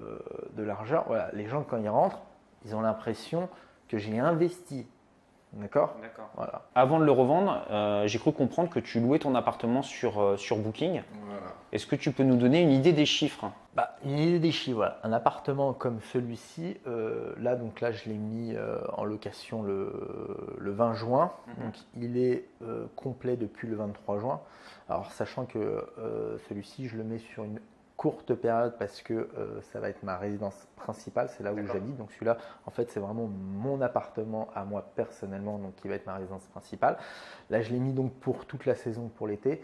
de 0.54 0.62
largeur. 0.64 1.04
Voilà, 1.06 1.28
les 1.34 1.46
gens, 1.46 1.62
quand 1.62 1.76
ils 1.76 1.88
rentrent, 1.88 2.22
ils 2.64 2.74
ont 2.74 2.80
l'impression 2.80 3.48
que 3.88 3.96
j'ai 3.96 4.18
investi, 4.18 4.86
d'accord 5.52 5.96
D'accord. 6.02 6.30
Voilà. 6.36 6.62
Avant 6.74 6.98
de 6.98 7.04
le 7.04 7.12
revendre, 7.12 7.64
euh, 7.70 8.06
j'ai 8.06 8.18
cru 8.18 8.32
comprendre 8.32 8.70
que 8.70 8.80
tu 8.80 9.00
louais 9.00 9.18
ton 9.18 9.34
appartement 9.34 9.82
sur, 9.82 10.20
euh, 10.20 10.36
sur 10.36 10.56
Booking. 10.58 11.02
Est-ce 11.72 11.86
que 11.86 11.96
tu 11.96 12.12
peux 12.12 12.22
nous 12.22 12.36
donner 12.36 12.62
une 12.62 12.70
idée 12.70 12.92
des 12.92 13.04
chiffres? 13.06 13.50
Bah, 13.74 13.96
une 14.04 14.18
idée 14.18 14.38
des 14.38 14.52
chiffres. 14.52 14.76
voilà. 14.76 14.98
Un 15.02 15.12
appartement 15.12 15.72
comme 15.74 16.00
celui-ci, 16.00 16.76
euh, 16.86 17.34
là, 17.38 17.56
donc 17.56 17.80
là, 17.80 17.92
je 17.92 18.08
l'ai 18.08 18.16
mis 18.16 18.54
euh, 18.54 18.78
en 18.94 19.04
location 19.04 19.62
le, 19.62 20.56
le 20.58 20.70
20 20.72 20.94
juin. 20.94 21.32
Mhm. 21.46 21.64
Donc, 21.64 21.74
il 21.96 22.16
est 22.16 22.44
euh, 22.62 22.86
complet 22.96 23.36
depuis 23.36 23.68
le 23.68 23.76
23 23.76 24.18
juin. 24.18 24.40
Alors, 24.88 25.12
sachant 25.12 25.44
que 25.44 25.58
euh, 25.98 26.38
celui-ci, 26.48 26.88
je 26.88 26.96
le 26.96 27.04
mets 27.04 27.18
sur 27.18 27.44
une 27.44 27.60
courte 27.98 28.32
période 28.34 28.76
parce 28.78 29.02
que 29.02 29.12
euh, 29.12 29.60
ça 29.72 29.80
va 29.80 29.90
être 29.90 30.04
ma 30.04 30.16
résidence 30.16 30.68
principale, 30.76 31.28
c'est 31.36 31.42
là 31.42 31.52
où 31.52 31.58
j'habite. 31.66 31.96
Donc, 31.96 32.12
celui-là, 32.12 32.38
en 32.64 32.70
fait, 32.70 32.90
c'est 32.90 33.00
vraiment 33.00 33.26
mon 33.26 33.80
appartement 33.80 34.48
à 34.54 34.64
moi 34.64 34.86
personnellement, 34.94 35.58
donc 35.58 35.74
qui 35.74 35.88
va 35.88 35.96
être 35.96 36.06
ma 36.06 36.14
résidence 36.14 36.46
principale. 36.46 36.96
Là, 37.50 37.60
je 37.60 37.70
l'ai 37.70 37.80
mis 37.80 37.92
donc 37.92 38.14
pour 38.14 38.46
toute 38.46 38.66
la 38.66 38.76
saison 38.76 39.08
pour 39.08 39.26
l'été. 39.26 39.62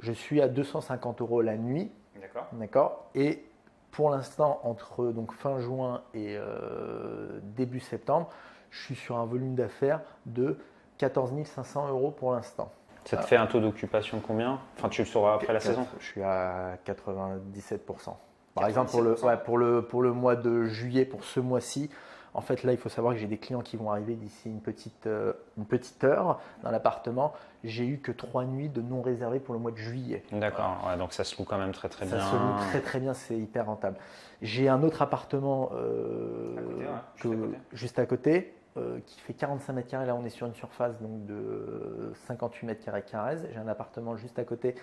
Je 0.00 0.12
suis 0.12 0.42
à 0.42 0.48
250 0.48 1.20
euros 1.20 1.40
la 1.42 1.56
nuit. 1.56 1.92
D'accord. 2.20 2.48
D'accord 2.52 3.10
Et 3.14 3.44
pour 3.92 4.10
l'instant, 4.10 4.60
entre 4.64 5.06
donc 5.12 5.32
fin 5.32 5.60
juin 5.60 6.02
et 6.12 6.36
euh, 6.36 7.38
début 7.42 7.80
septembre, 7.80 8.28
je 8.70 8.82
suis 8.82 8.96
sur 8.96 9.16
un 9.16 9.26
volume 9.26 9.54
d'affaires 9.54 10.02
de 10.26 10.58
14 10.98 11.32
500 11.44 11.88
euros 11.88 12.10
pour 12.10 12.32
l'instant. 12.32 12.72
Ça 13.06 13.16
te 13.16 13.22
Ah. 13.22 13.26
fait 13.26 13.36
un 13.36 13.46
taux 13.46 13.60
d'occupation 13.60 14.20
combien? 14.20 14.58
Enfin, 14.76 14.88
tu 14.88 15.02
le 15.02 15.06
sauras 15.06 15.34
après 15.34 15.52
la 15.52 15.60
saison. 15.60 15.86
Je 16.00 16.04
suis 16.04 16.22
à 16.22 16.76
97%. 16.84 18.16
Par 18.54 18.66
exemple, 18.66 18.90
pour 18.90 19.02
le, 19.02 19.22
ouais, 19.24 19.36
pour, 19.36 19.58
le, 19.58 19.82
pour 19.82 20.02
le 20.02 20.12
mois 20.12 20.34
de 20.36 20.64
juillet, 20.64 21.04
pour 21.04 21.24
ce 21.24 21.40
mois-ci, 21.40 21.90
en 22.34 22.40
fait, 22.40 22.64
là, 22.64 22.72
il 22.72 22.78
faut 22.78 22.88
savoir 22.88 23.14
que 23.14 23.18
j'ai 23.20 23.26
des 23.26 23.38
clients 23.38 23.60
qui 23.62 23.76
vont 23.76 23.90
arriver 23.90 24.14
d'ici 24.14 24.50
une 24.50 24.60
petite, 24.60 25.06
euh, 25.06 25.32
une 25.56 25.64
petite 25.66 26.04
heure 26.04 26.38
dans 26.62 26.70
l'appartement. 26.70 27.32
J'ai 27.64 27.86
eu 27.86 27.98
que 27.98 28.12
trois 28.12 28.44
nuits 28.44 28.68
de 28.68 28.82
non 28.82 29.00
réservées 29.02 29.40
pour 29.40 29.54
le 29.54 29.60
mois 29.60 29.70
de 29.72 29.76
juillet. 29.78 30.22
D'accord. 30.32 30.84
Ouais, 30.86 30.96
donc 30.98 31.12
ça 31.12 31.24
se 31.24 31.36
loue 31.38 31.44
quand 31.44 31.56
même 31.58 31.72
très 31.72 31.88
très 31.88 32.06
Ça 32.06 32.16
bien. 32.16 32.24
se 32.26 32.34
loue 32.34 32.56
très 32.70 32.80
très 32.80 32.98
bien, 33.00 33.14
c'est 33.14 33.36
hyper 33.38 33.66
rentable. 33.66 33.96
J'ai 34.42 34.68
un 34.68 34.82
autre 34.82 35.00
appartement 35.00 35.70
euh, 35.74 36.56
À 36.56 36.60
côté, 36.60 36.84
ouais, 36.84 36.86
juste 37.14 37.22
que- 37.22 37.28
à 37.28 37.36
côté. 37.46 37.58
juste 37.72 37.98
à 37.98 38.06
côté, 38.06 38.54
euh, 38.76 38.98
qui 39.06 39.20
fait 39.20 39.32
45 39.34 39.72
mètres 39.72 39.88
carrés. 39.88 40.06
Là, 40.06 40.14
on 40.14 40.24
est 40.24 40.30
sur 40.30 40.46
une 40.46 40.54
surface 40.54 41.00
donc, 41.00 41.24
de 41.26 42.12
58 42.26 42.66
mètres 42.66 42.84
carrés 42.84 43.02
Carrez. 43.02 43.38
J'ai 43.52 43.58
un 43.58 43.68
appartement 43.68 44.16
juste 44.16 44.38
à 44.38 44.44
côté 44.44 44.74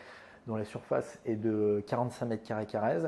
dont 0.48 0.56
la 0.56 0.66
surface 0.66 1.20
est 1.26 1.36
de 1.36 1.84
45 1.88 2.26
mètres 2.26 2.44
carrés 2.48 2.66
Carrez. 2.66 3.02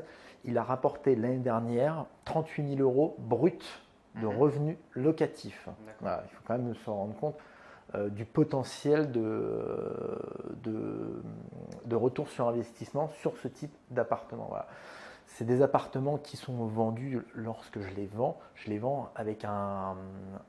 Il 0.46 0.58
a 0.58 0.64
rapporté 0.64 1.16
l'année 1.16 1.38
dernière 1.40 2.06
38 2.26 2.78
000 2.78 2.82
euros 2.82 3.16
bruts 3.20 3.58
de 4.22 4.28
Mhm. 4.28 4.38
revenus 4.38 4.78
locatifs. 4.94 5.68
Voilà, 6.00 6.24
il 6.26 6.30
faut 6.36 6.42
quand 6.48 6.58
même 6.58 6.74
se 6.76 6.90
rendre 6.90 7.16
compte 7.16 7.36
euh, 7.96 8.10
du 8.10 8.26
potentiel 8.26 9.12
de, 9.12 10.18
de, 10.64 11.22
de 11.86 11.96
retour 11.96 12.30
sur 12.30 12.48
investissement 12.48 13.10
sur 13.20 13.36
ce 13.38 13.48
type 13.48 13.74
d'appartement. 13.92 14.46
Voilà. 14.50 14.68
C'est 15.28 15.46
des 15.46 15.62
appartements 15.62 16.18
qui 16.18 16.38
sont 16.38 16.54
vendus 16.66 17.22
lorsque 17.34 17.80
je 17.80 17.94
les 17.96 18.06
vends. 18.06 18.38
Je 18.56 18.70
les 18.70 18.80
vends 18.80 19.10
avec 19.16 19.44
un, 19.44 19.96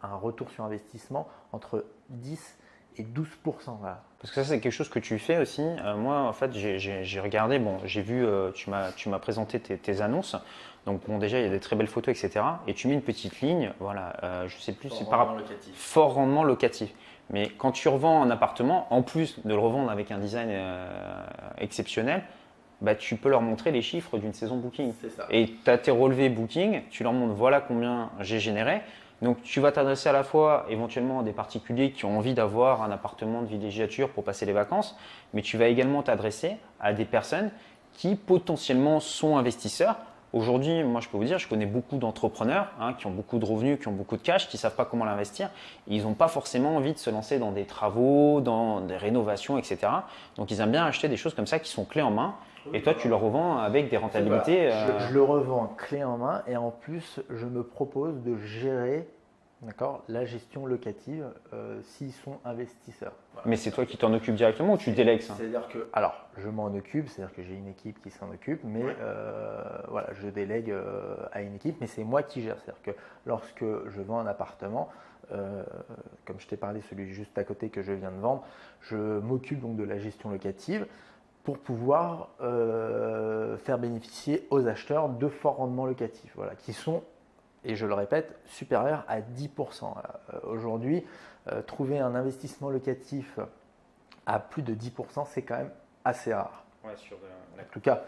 un 0.02 0.16
retour 0.16 0.50
sur 0.50 0.64
investissement 0.64 1.26
entre 1.52 1.84
10 2.10 2.58
et 2.98 3.02
12 3.02 3.28
voilà. 3.78 4.02
Parce 4.20 4.32
que 4.32 4.42
ça, 4.42 4.48
c'est 4.48 4.60
quelque 4.60 4.72
chose 4.72 4.88
que 4.88 4.98
tu 4.98 5.18
fais 5.18 5.38
aussi. 5.38 5.62
Euh, 5.62 5.96
moi, 5.96 6.20
en 6.22 6.32
fait, 6.32 6.52
j'ai- 6.52 7.20
regardé, 7.20 7.58
bon, 7.58 7.78
j'ai 7.84 8.00
vu, 8.00 8.24
euh, 8.24 8.50
tu 8.52 8.70
m'as 8.70 8.92
tu 8.92 9.08
m'as 9.08 9.18
présenté 9.18 9.60
tes, 9.60 9.76
tes 9.76 10.00
annonces. 10.00 10.36
Donc, 10.86 11.02
bon, 11.06 11.18
déjà, 11.18 11.38
il 11.38 11.44
y 11.44 11.46
a 11.46 11.50
des 11.50 11.60
très 11.60 11.76
belles 11.76 11.88
photos, 11.88 12.16
etc. 12.16 12.44
Et 12.66 12.74
tu 12.74 12.88
mets 12.88 12.94
une 12.94 13.02
petite 13.02 13.40
ligne, 13.40 13.72
voilà, 13.80 14.16
euh, 14.22 14.48
je 14.48 14.56
sais 14.58 14.72
plus, 14.72 14.88
c'est 14.90 15.08
par 15.08 15.18
rapport 15.18 15.36
fort 15.74 16.14
rendement 16.14 16.44
locatif. 16.44 16.94
Mais 17.30 17.48
quand 17.58 17.72
tu 17.72 17.88
revends 17.88 18.22
un 18.22 18.30
appartement, 18.30 18.86
en 18.90 19.02
plus 19.02 19.40
de 19.44 19.48
le 19.52 19.58
revendre 19.58 19.90
avec 19.90 20.12
un 20.12 20.18
design 20.18 20.48
euh, 20.50 21.26
exceptionnel, 21.58 22.22
bah, 22.80 22.94
tu 22.94 23.16
peux 23.16 23.28
leur 23.28 23.42
montrer 23.42 23.70
les 23.70 23.82
chiffres 23.82 24.18
d'une 24.18 24.32
saison 24.32 24.56
booking. 24.56 24.92
Ça. 25.16 25.26
Et 25.30 25.54
tu 25.64 25.70
as 25.70 25.78
tes 25.78 25.90
relevés 25.90 26.28
booking, 26.28 26.82
tu 26.90 27.02
leur 27.02 27.12
montres 27.12 27.34
voilà 27.34 27.60
combien 27.60 28.10
j'ai 28.20 28.38
généré. 28.38 28.80
Donc 29.22 29.42
tu 29.42 29.60
vas 29.60 29.72
t'adresser 29.72 30.10
à 30.10 30.12
la 30.12 30.24
fois 30.24 30.66
éventuellement 30.68 31.20
à 31.20 31.22
des 31.22 31.32
particuliers 31.32 31.90
qui 31.90 32.04
ont 32.04 32.18
envie 32.18 32.34
d'avoir 32.34 32.82
un 32.82 32.90
appartement 32.90 33.40
de 33.40 33.46
villégiature 33.46 34.10
pour 34.10 34.24
passer 34.24 34.44
les 34.44 34.52
vacances, 34.52 34.96
mais 35.32 35.40
tu 35.40 35.56
vas 35.56 35.68
également 35.68 36.02
t'adresser 36.02 36.56
à 36.80 36.92
des 36.92 37.06
personnes 37.06 37.50
qui 37.94 38.14
potentiellement 38.14 39.00
sont 39.00 39.38
investisseurs 39.38 39.96
Aujourd'hui, 40.36 40.84
moi, 40.84 41.00
je 41.00 41.08
peux 41.08 41.16
vous 41.16 41.24
dire, 41.24 41.38
je 41.38 41.48
connais 41.48 41.64
beaucoup 41.64 41.96
d'entrepreneurs 41.96 42.70
hein, 42.78 42.92
qui 42.92 43.06
ont 43.06 43.10
beaucoup 43.10 43.38
de 43.38 43.46
revenus, 43.46 43.78
qui 43.80 43.88
ont 43.88 43.92
beaucoup 43.92 44.18
de 44.18 44.22
cash, 44.22 44.48
qui 44.48 44.56
ne 44.56 44.60
savent 44.60 44.74
pas 44.74 44.84
comment 44.84 45.06
l'investir. 45.06 45.48
Ils 45.86 46.02
n'ont 46.02 46.12
pas 46.12 46.28
forcément 46.28 46.76
envie 46.76 46.92
de 46.92 46.98
se 46.98 47.08
lancer 47.08 47.38
dans 47.38 47.52
des 47.52 47.64
travaux, 47.64 48.42
dans 48.42 48.82
des 48.82 48.98
rénovations, 48.98 49.56
etc. 49.56 49.78
Donc, 50.36 50.50
ils 50.50 50.60
aiment 50.60 50.72
bien 50.72 50.84
acheter 50.84 51.08
des 51.08 51.16
choses 51.16 51.32
comme 51.32 51.46
ça 51.46 51.58
qui 51.58 51.70
sont 51.70 51.86
clés 51.86 52.02
en 52.02 52.10
main. 52.10 52.34
Et 52.72 52.82
toi, 52.82 52.94
tu 52.94 53.08
le 53.08 53.14
revends 53.14 53.58
avec 53.58 53.88
des 53.88 53.96
rentabilités. 53.96 54.72
Euh, 54.72 54.98
je, 55.08 55.14
le 55.14 55.22
revends 55.22 55.66
clé 55.76 56.04
en 56.04 56.18
main 56.18 56.42
et 56.46 56.56
en 56.56 56.70
plus, 56.70 57.20
je 57.30 57.46
me 57.46 57.62
propose 57.62 58.22
de 58.22 58.36
gérer 58.38 59.06
D'accord 59.62 60.04
La 60.08 60.26
gestion 60.26 60.66
locative, 60.66 61.26
euh, 61.54 61.80
s'ils 61.82 62.12
sont 62.12 62.38
investisseurs. 62.44 63.14
Mais 63.46 63.56
c'est 63.56 63.70
toi 63.70 63.86
qui 63.86 63.96
t'en 63.96 64.12
occupes 64.12 64.34
directement 64.34 64.74
ou 64.74 64.76
tu 64.76 64.90
délègues 64.90 65.22
ça 65.22 65.34
C'est-à-dire 65.34 65.66
que, 65.68 65.88
alors, 65.94 66.28
je 66.36 66.48
m'en 66.48 66.66
occupe, 66.66 67.08
c'est-à-dire 67.08 67.34
que 67.34 67.42
j'ai 67.42 67.54
une 67.54 67.68
équipe 67.68 68.02
qui 68.02 68.10
s'en 68.10 68.30
occupe, 68.30 68.60
mais 68.64 68.84
euh, 69.00 69.64
voilà, 69.88 70.10
je 70.12 70.28
délègue 70.28 70.70
euh, 70.70 71.16
à 71.32 71.40
une 71.40 71.54
équipe, 71.54 71.76
mais 71.80 71.86
c'est 71.86 72.04
moi 72.04 72.22
qui 72.22 72.42
gère. 72.42 72.56
C'est-à-dire 72.58 72.82
que 72.82 72.90
lorsque 73.24 73.64
je 73.64 74.02
vends 74.02 74.18
un 74.18 74.26
appartement, 74.26 74.88
comme 76.24 76.38
je 76.38 76.46
t'ai 76.46 76.56
parlé, 76.56 76.82
celui 76.82 77.12
juste 77.12 77.36
à 77.36 77.42
côté 77.42 77.68
que 77.68 77.82
je 77.82 77.90
viens 77.90 78.12
de 78.12 78.20
vendre, 78.20 78.44
je 78.82 79.18
m'occupe 79.18 79.60
donc 79.60 79.74
de 79.76 79.82
la 79.82 79.98
gestion 79.98 80.30
locative 80.30 80.86
pour 81.46 81.58
pouvoir 81.58 82.28
faire 82.38 83.78
bénéficier 83.78 84.46
aux 84.50 84.66
acheteurs 84.66 85.08
de 85.08 85.28
forts 85.28 85.56
rendements 85.56 85.86
locatifs, 85.86 86.32
voilà, 86.34 86.54
qui 86.56 86.74
sont 86.74 87.02
et 87.66 87.74
je 87.74 87.84
le 87.84 87.94
répète, 87.94 88.38
supérieur 88.46 89.04
à 89.08 89.20
10%. 89.20 89.84
Euh, 90.32 90.38
aujourd'hui, 90.44 91.04
euh, 91.50 91.62
trouver 91.62 91.98
un 91.98 92.14
investissement 92.14 92.70
locatif 92.70 93.38
à 94.24 94.38
plus 94.38 94.62
de 94.62 94.74
10%, 94.74 95.26
c'est 95.28 95.42
quand 95.42 95.56
même 95.56 95.70
assez 96.04 96.32
rare. 96.32 96.64
Ouais, 96.84 96.96
sur, 96.96 97.16
euh, 97.16 97.60
en 97.60 97.72
tout 97.72 97.80
cas, 97.80 98.02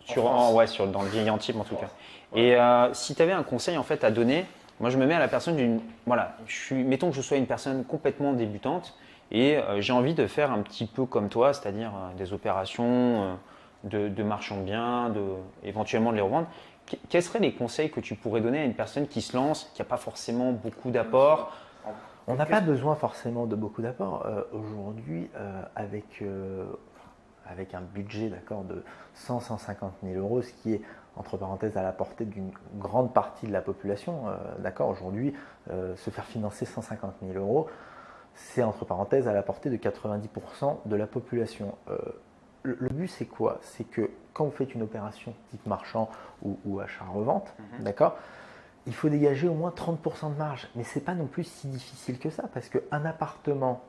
sur, 0.00 0.54
ouais, 0.54 0.68
sur, 0.68 0.86
dans 0.86 1.02
le 1.02 1.08
vieil 1.08 1.28
Antibes 1.28 1.56
en 1.56 1.64
tout 1.64 1.76
cas. 1.76 1.90
Et 2.34 2.56
si 2.92 3.14
tu 3.16 3.22
avais 3.22 3.32
un 3.32 3.42
conseil 3.42 3.76
en 3.76 3.82
fait 3.82 4.04
à 4.04 4.12
donner, 4.12 4.46
moi 4.78 4.90
je 4.90 4.98
me 4.98 5.06
mets 5.06 5.14
à 5.14 5.18
la 5.18 5.26
personne 5.26 5.56
d'une. 5.56 5.80
Voilà, 6.06 6.36
je 6.46 6.54
suis, 6.54 6.84
mettons 6.84 7.10
que 7.10 7.16
je 7.16 7.22
sois 7.22 7.38
une 7.38 7.46
personne 7.46 7.84
complètement 7.84 8.32
débutante 8.32 8.96
et 9.30 9.58
j'ai 9.78 9.92
envie 9.92 10.14
de 10.14 10.26
faire 10.26 10.52
un 10.52 10.62
petit 10.62 10.86
peu 10.86 11.04
comme 11.04 11.28
toi, 11.28 11.52
c'est-à-dire 11.52 11.92
des 12.16 12.32
opérations 12.32 13.38
de, 13.84 14.08
de 14.08 14.22
marchand 14.22 14.58
de 14.58 14.62
biens, 14.62 15.10
de, 15.10 15.22
éventuellement 15.64 16.10
de 16.10 16.16
les 16.16 16.22
revendre. 16.22 16.46
Quels 17.08 17.22
seraient 17.22 17.40
les 17.40 17.52
conseils 17.52 17.90
que 17.90 18.00
tu 18.00 18.14
pourrais 18.14 18.40
donner 18.40 18.60
à 18.60 18.64
une 18.64 18.74
personne 18.74 19.08
qui 19.08 19.20
se 19.20 19.36
lance, 19.36 19.70
qui 19.74 19.82
n'a 19.82 19.86
pas 19.86 19.96
forcément 19.96 20.52
beaucoup 20.52 20.90
d'apports? 20.90 21.52
On 22.28 22.34
n'a 22.34 22.46
pas 22.46 22.60
besoin 22.60 22.96
forcément 22.96 23.46
de 23.46 23.54
beaucoup 23.54 23.82
d'apports. 23.82 24.26
Euh, 24.26 24.42
aujourd'hui, 24.52 25.30
euh, 25.36 25.62
avec, 25.76 26.22
euh, 26.22 26.64
avec 27.46 27.74
un 27.74 27.80
budget 27.80 28.30
de 28.30 28.84
100-150 29.14 29.90
000 30.02 30.18
euros, 30.18 30.42
ce 30.42 30.52
qui 30.52 30.74
est 30.74 30.82
entre 31.16 31.36
parenthèses 31.36 31.76
à 31.76 31.82
la 31.82 31.92
portée 31.92 32.24
d'une 32.24 32.50
grande 32.74 33.14
partie 33.14 33.46
de 33.46 33.52
la 33.52 33.62
population, 33.62 34.24
d'accord, 34.58 34.90
aujourd'hui, 34.90 35.32
se 35.70 36.10
faire 36.10 36.26
financer 36.26 36.66
150 36.66 37.14
000 37.22 37.38
euros, 37.42 37.68
c'est 38.36 38.62
entre 38.62 38.84
parenthèses 38.84 39.26
à 39.26 39.32
la 39.32 39.42
portée 39.42 39.70
de 39.70 39.76
90% 39.76 40.76
de 40.84 40.96
la 40.96 41.06
population 41.06 41.74
le, 42.66 42.88
but, 42.88 43.08
c'est 43.08 43.26
quoi? 43.26 43.58
C'est 43.62 43.84
que 43.84 44.10
quand 44.32 44.44
vous 44.44 44.50
faites 44.50 44.74
une 44.74 44.82
opération 44.82 45.34
type 45.50 45.66
marchand 45.66 46.10
ou, 46.42 46.80
achat-revente, 46.80 47.54
mhm. 47.58 47.84
d'accord 47.84 48.16
il 48.88 48.94
faut 48.94 49.08
dégager 49.08 49.48
au 49.48 49.54
moins 49.54 49.70
30% 49.70 50.32
de 50.32 50.38
marge. 50.38 50.68
Mais 50.76 50.84
ce 50.84 50.98
n'est 50.98 51.04
pas 51.04 51.14
non 51.14 51.26
plus 51.26 51.42
si 51.42 51.66
difficile 51.66 52.20
que 52.20 52.30
ça, 52.30 52.44
parce 52.54 52.68
qu'un 52.68 53.04
appartement 53.04 53.82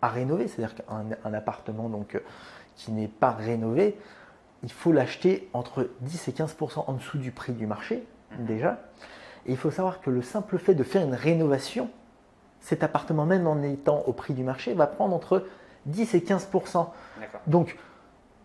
à 0.00 0.08
rénover, 0.08 0.48
c'est-à-dire 0.48 0.74
qu'un 0.74 1.34
appartement 1.34 1.90
donc, 1.90 2.14
euh, 2.14 2.20
qui 2.74 2.90
n'est 2.90 3.06
pas 3.06 3.32
rénové, 3.32 3.98
il 4.62 4.72
faut 4.72 4.92
l'acheter 4.92 5.50
entre 5.52 5.90
10 6.00 6.28
et 6.28 6.32
15% 6.32 6.84
en 6.86 6.92
dessous 6.94 7.18
du 7.18 7.32
prix 7.32 7.52
du 7.52 7.66
marché, 7.66 8.06
mhm. 8.38 8.46
déjà. 8.46 8.80
Et 9.44 9.52
il 9.52 9.58
faut 9.58 9.70
savoir 9.70 10.00
que 10.00 10.08
le 10.08 10.22
simple 10.22 10.56
fait 10.56 10.74
de 10.74 10.84
faire 10.84 11.02
une 11.02 11.14
rénovation, 11.14 11.90
cet 12.60 12.82
appartement, 12.82 13.26
même 13.26 13.46
en 13.46 13.62
étant 13.62 14.04
au 14.06 14.12
prix 14.12 14.34
du 14.34 14.44
marché, 14.44 14.74
va 14.74 14.86
prendre 14.86 15.14
entre 15.14 15.44
10 15.86 16.14
et 16.14 16.20
15%. 16.20 16.88
Donc, 17.46 17.76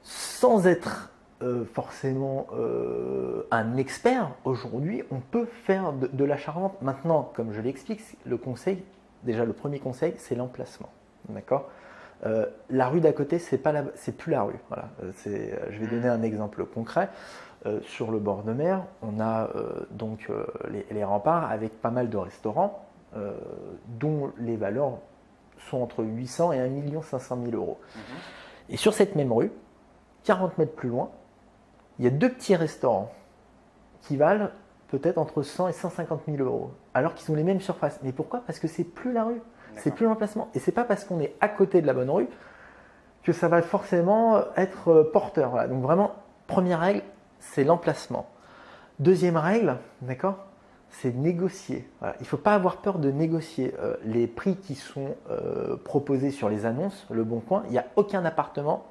sans 0.04 0.68
être 0.68 1.12
euh, 1.42 1.66
forcément 1.66 2.48
euh, 2.54 3.46
un 3.52 3.76
expert, 3.76 4.32
aujourd'hui, 4.46 5.04
on 5.12 5.20
peut 5.20 5.46
faire 5.46 5.92
de, 5.92 6.24
l'achat-revente. 6.24 6.82
Maintenant, 6.82 7.32
comme 7.36 7.52
je 7.52 7.60
l'explique, 7.60 8.02
le 8.26 8.38
conseil, 8.38 8.82
déjà 9.24 9.44
le 9.44 9.54
premier 9.54 9.80
conseil, 9.80 10.14
c'est 10.18 10.36
l'emplacement. 10.36 10.90
D'accord? 11.30 11.70
Euh, 12.26 12.46
La 12.70 12.88
rue 12.88 13.02
d'à 13.02 13.12
côté, 13.12 13.40
c'est 13.40 13.58
pas 13.58 13.74
c'est 13.96 14.16
plus 14.16 14.32
la 14.32 14.44
rue. 14.44 14.60
Voilà. 14.70 14.86
je 15.26 15.80
vais 15.80 15.88
donner 15.88 16.08
un 16.08 16.22
exemple 16.22 16.66
concret. 16.66 17.10
sur 17.82 18.12
le 18.12 18.20
bord 18.20 18.44
de 18.44 18.54
mer, 18.54 18.84
on 19.02 19.20
a 19.20 19.50
donc 19.92 20.32
les, 20.92 21.04
remparts 21.04 21.52
avec 21.52 21.82
pas 21.82 21.90
mal 21.90 22.10
de 22.10 22.18
restaurants 22.18 22.85
dont 23.88 24.32
les 24.38 24.58
valeurs 24.58 25.00
sont 25.70 25.82
entre 25.82 26.04
800 26.04 26.52
et 26.54 26.60
1 26.60 27.02
500 27.02 27.38
000 27.44 27.56
euros. 27.56 27.80
Mhm. 27.96 28.02
Et 28.70 28.78
sur 28.78 28.94
cette 28.94 29.16
même 29.16 29.32
rue, 29.32 29.52
40 30.24 30.58
mètres 30.58 30.76
plus 30.76 30.90
loin, 30.90 31.10
il 32.00 32.06
y 32.06 32.08
a 32.08 32.12
deux 32.12 32.30
petits 32.30 32.56
restaurants 32.56 33.12
qui 34.02 34.18
valent 34.18 34.50
peut-être 34.90 35.18
entre 35.18 35.42
100 35.44 35.70
et 35.70 35.74
150 35.74 36.22
000 36.28 36.44
euros, 36.44 36.72
alors 36.94 37.14
qu'ils 37.14 37.32
ont 37.32 37.36
les 37.36 37.44
mêmes 37.44 37.62
surfaces. 37.62 38.00
Mais 38.04 38.12
pourquoi? 38.12 38.44
Parce 38.46 38.60
que 38.60 38.68
c'est 38.68 38.84
plus 38.84 39.12
la 39.12 39.24
rue, 39.26 39.42
c'est 39.76 39.92
plus 39.92 40.06
l'emplacement. 40.06 40.50
Et 40.54 40.60
c'est 40.60 40.72
pas 40.72 40.84
parce 40.84 41.04
qu'on 41.04 41.20
est 41.20 41.36
à 41.42 41.50
côté 41.50 41.82
de 41.82 41.88
la 41.88 41.94
bonne 41.94 42.10
rue 42.10 42.28
que 43.24 43.34
ça 43.34 43.48
va 43.48 43.62
forcément 43.62 44.44
être 44.56 44.90
euh, 44.90 45.12
porteur. 45.12 45.68
Donc 45.68 45.82
vraiment, 45.82 46.12
première 46.46 46.80
règle, 46.80 47.02
c'est 47.40 47.64
l'emplacement. 47.64 48.28
Deuxième 49.00 49.36
règle, 49.36 49.78
d'accord? 50.02 50.45
C'est 51.02 51.14
négocier. 51.14 51.88
Il 52.02 52.22
ne 52.22 52.26
faut 52.26 52.38
pas 52.38 52.56
avoir 52.56 52.78
peur 52.78 53.00
de 53.00 53.12
négocier. 53.12 53.74
Euh, 53.80 53.96
les 54.04 54.28
prix 54.28 54.56
qui 54.56 54.76
sont 54.76 55.16
euh, 55.30 55.76
proposés 55.78 56.32
sur 56.32 56.50
les 56.50 56.66
annonces, 56.66 57.06
le 57.10 57.24
bon 57.24 57.42
coin, 57.42 57.64
il 57.66 57.72
n'y 57.72 57.78
a 57.78 57.86
aucun 57.96 58.24
appartement 58.24 58.86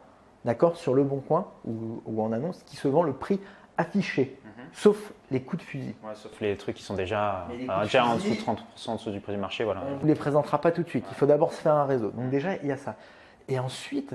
d'accord, 0.45 0.77
sur 0.77 0.93
le 0.95 1.05
bon 1.05 1.21
coin 1.21 1.49
ou, 1.64 2.23
en 2.23 2.33
annonce 2.33 2.62
qui 2.64 2.77
se 2.77 2.88
vend 2.88 3.03
le 3.03 3.14
prix 3.14 3.40
affiché, 3.79 4.38
mhm. 4.45 4.64
sauf 4.73 5.12
les 5.31 5.43
coups 5.43 5.64
de 5.64 5.69
fusil. 5.69 5.95
sauf 6.14 6.38
les 6.40 6.57
trucs 6.57 6.77
qui 6.77 6.83
sont 6.83 6.95
déjà, 6.95 7.49
déjà 7.83 8.05
en 8.05 8.17
dessous 8.17 8.31
de 8.31 8.35
30% 8.35 8.88
en 8.88 8.95
dessous 8.97 9.11
du 9.11 9.21
prix 9.21 9.33
du 9.33 9.38
marché. 9.38 9.64
Voilà. 9.64 9.83
On 9.88 10.05
ne 10.05 10.09
les 10.09 10.14
présentera 10.14 10.61
pas 10.61 10.73
tout 10.73 10.83
de 10.83 10.88
suite. 10.88 11.07
Il 11.11 11.14
faut 11.14 11.27
d'abord 11.27 11.53
se 11.53 11.62
faire 11.62 11.75
un 11.75 11.87
réseau. 11.87 12.11
Donc 12.11 12.29
déjà, 12.29 12.57
il 12.57 12.69
y 12.69 12.73
a 12.73 12.77
ça. 12.77 12.97
Et 13.49 13.59
ensuite, 13.59 14.14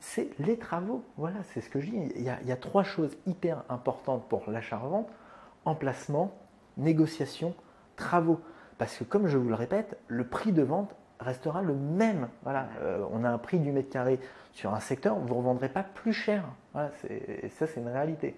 c'est 0.00 0.30
les 0.40 0.58
travaux. 0.58 1.04
Voilà, 1.16 1.36
c'est 1.52 1.60
ce 1.60 1.70
que 1.70 1.80
je 1.80 1.90
dis. 1.90 2.12
Il 2.16 2.22
y, 2.22 2.28
a, 2.28 2.38
il 2.42 2.48
y 2.48 2.52
a 2.52 2.56
trois 2.56 2.82
choses 2.82 3.16
hyper 3.26 3.62
importantes 3.68 4.28
pour 4.28 4.50
l'achat-revente. 4.50 5.08
Emplacement, 5.64 6.32
négociation, 6.76 7.54
travaux. 7.96 8.40
Parce 8.78 8.96
que 8.96 9.04
comme 9.04 9.26
je 9.26 9.36
vous 9.36 9.48
le 9.48 9.54
répète, 9.54 9.98
le 10.08 10.24
prix 10.24 10.52
de 10.52 10.62
vente 10.62 10.94
restera 11.20 11.62
le 11.62 11.74
même. 11.74 12.28
Euh, 12.46 13.04
on 13.12 13.24
a 13.24 13.30
un 13.30 13.38
prix 13.38 13.58
du 13.58 13.72
mètre 13.72 13.90
carré 13.90 14.18
sur 14.52 14.74
un 14.74 14.80
secteur, 14.80 15.16
vous 15.16 15.28
ne 15.28 15.34
revendrez 15.34 15.68
pas 15.68 15.82
plus 15.82 16.12
cher. 16.12 16.44
Ça, 16.74 16.90
c'est 17.66 17.76
une 17.76 17.88
réalité. 17.88 18.36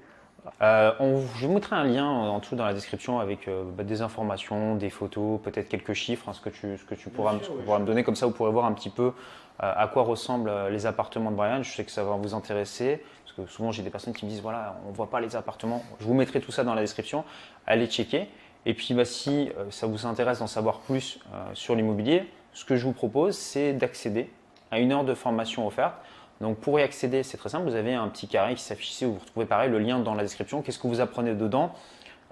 Euh, 0.60 0.92
on, 0.98 1.20
je 1.36 1.46
vous 1.46 1.52
mettrai 1.52 1.76
un 1.76 1.84
lien 1.84 2.06
en 2.06 2.38
dessous 2.38 2.56
dans 2.56 2.64
la 2.64 2.74
description 2.74 3.20
avec 3.20 3.46
euh, 3.46 3.62
bah, 3.64 3.84
des 3.84 4.02
informations, 4.02 4.74
des 4.74 4.90
photos, 4.90 5.40
peut-être 5.40 5.68
quelques 5.68 5.92
chiffres, 5.92 6.28
hein, 6.28 6.32
ce 6.32 6.40
que 6.40 6.50
tu, 6.50 6.76
ce 6.76 6.84
que 6.84 6.94
tu 6.94 7.10
pourras, 7.10 7.34
me 7.34 7.84
donner. 7.86 8.02
Comme 8.02 8.16
ça, 8.16 8.26
vous 8.26 8.32
pourrez 8.32 8.50
voir 8.50 8.64
un 8.64 8.72
petit 8.72 8.90
peu 8.90 9.12
à 9.58 9.86
quoi 9.86 10.02
ressemblent 10.02 10.50
les 10.70 10.86
appartements 10.86 11.30
de 11.30 11.36
Brian. 11.36 11.62
Je 11.62 11.70
sais 11.70 11.84
que 11.84 11.90
ça 11.92 12.02
va 12.02 12.16
vous 12.16 12.34
intéresser. 12.34 13.00
Parce 13.24 13.36
que 13.36 13.54
souvent, 13.54 13.70
j'ai 13.70 13.84
des 13.84 13.90
personnes 13.90 14.14
qui 14.14 14.24
me 14.24 14.30
disent 14.30 14.40
voilà, 14.40 14.76
on 14.86 14.90
ne 14.90 14.94
voit 14.94 15.08
pas 15.08 15.20
les 15.20 15.36
appartements. 15.36 15.84
Je 16.00 16.04
vous 16.04 16.14
mettrai 16.14 16.40
tout 16.40 16.50
ça 16.50 16.64
dans 16.64 16.74
la 16.74 16.80
description. 16.80 17.22
Allez 17.66 17.86
checker. 17.86 18.28
Et 18.66 18.74
puis, 18.74 18.94
bah, 18.94 19.04
si 19.04 19.50
ça 19.70 19.86
vous 19.86 20.04
intéresse 20.06 20.40
d'en 20.40 20.48
savoir 20.48 20.80
plus 20.80 21.20
sur 21.54 21.76
l'immobilier, 21.76 22.28
ce 22.54 22.64
que 22.64 22.74
je 22.74 22.84
vous 22.84 22.92
propose, 22.92 23.36
c'est 23.36 23.72
d'accéder 23.72 24.30
à 24.72 24.80
une 24.80 24.90
heure 24.90 25.04
de 25.04 25.14
formation 25.14 25.64
offerte. 25.66 25.94
Donc 26.42 26.58
pour 26.58 26.78
y 26.80 26.82
accéder, 26.82 27.22
c'est 27.22 27.36
très 27.36 27.48
simple, 27.48 27.70
vous 27.70 27.76
avez 27.76 27.94
un 27.94 28.08
petit 28.08 28.26
carré 28.26 28.56
qui 28.56 28.62
s'affiche 28.62 28.90
ici, 28.90 29.06
où 29.06 29.12
vous 29.12 29.20
retrouvez 29.20 29.46
pareil 29.46 29.70
le 29.70 29.78
lien 29.78 30.00
dans 30.00 30.14
la 30.14 30.24
description. 30.24 30.60
Qu'est-ce 30.60 30.78
que 30.78 30.88
vous 30.88 31.00
apprenez 31.00 31.34
dedans? 31.34 31.72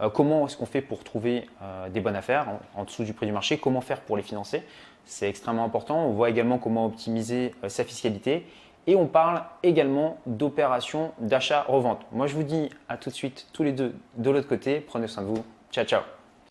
Euh, 0.01 0.11
Comment 0.11 0.47
est-ce 0.47 0.57
qu'on 0.57 0.67
fait 0.67 0.83
pour 0.83 1.05
trouver 1.05 1.49
euh, 1.63 1.89
des 1.89 2.01
bonnes 2.01 2.17
affaires 2.17 2.47
en, 2.75 2.85
dessous 2.85 3.05
du 3.05 3.15
prix 3.15 3.27
du 3.27 3.33
marché? 3.33 3.59
Comment 3.59 3.81
faire 3.81 4.01
pour 4.01 4.17
les 4.17 4.25
financer? 4.25 4.65
C'est 5.05 5.29
extrêmement 5.29 5.65
important. 5.65 6.07
On 6.07 6.11
voit 6.11 6.29
également 6.29 6.59
comment 6.59 6.87
optimiser 6.87 7.55
euh, 7.63 7.69
sa 7.69 7.85
fiscalité. 7.85 8.45
Et 8.89 8.97
on 8.97 9.07
parle 9.07 9.45
également 9.63 10.19
d'opérations 10.27 11.13
d'achat-revente. 11.21 12.01
Moi 12.11 12.27
je 12.27 12.35
vous 12.35 12.43
dis 12.43 12.69
à 12.89 12.97
tout 12.97 13.11
de 13.11 13.15
suite 13.15 13.47
tous 13.53 13.63
les 13.63 13.73
deux 13.73 13.95
de 14.17 14.31
l'autre 14.31 14.49
côté. 14.49 14.81
Prenez 14.81 15.07
soin 15.07 15.23
de 15.23 15.29
vous. 15.29 15.45
Ciao 15.71 15.85
ciao 15.85 16.20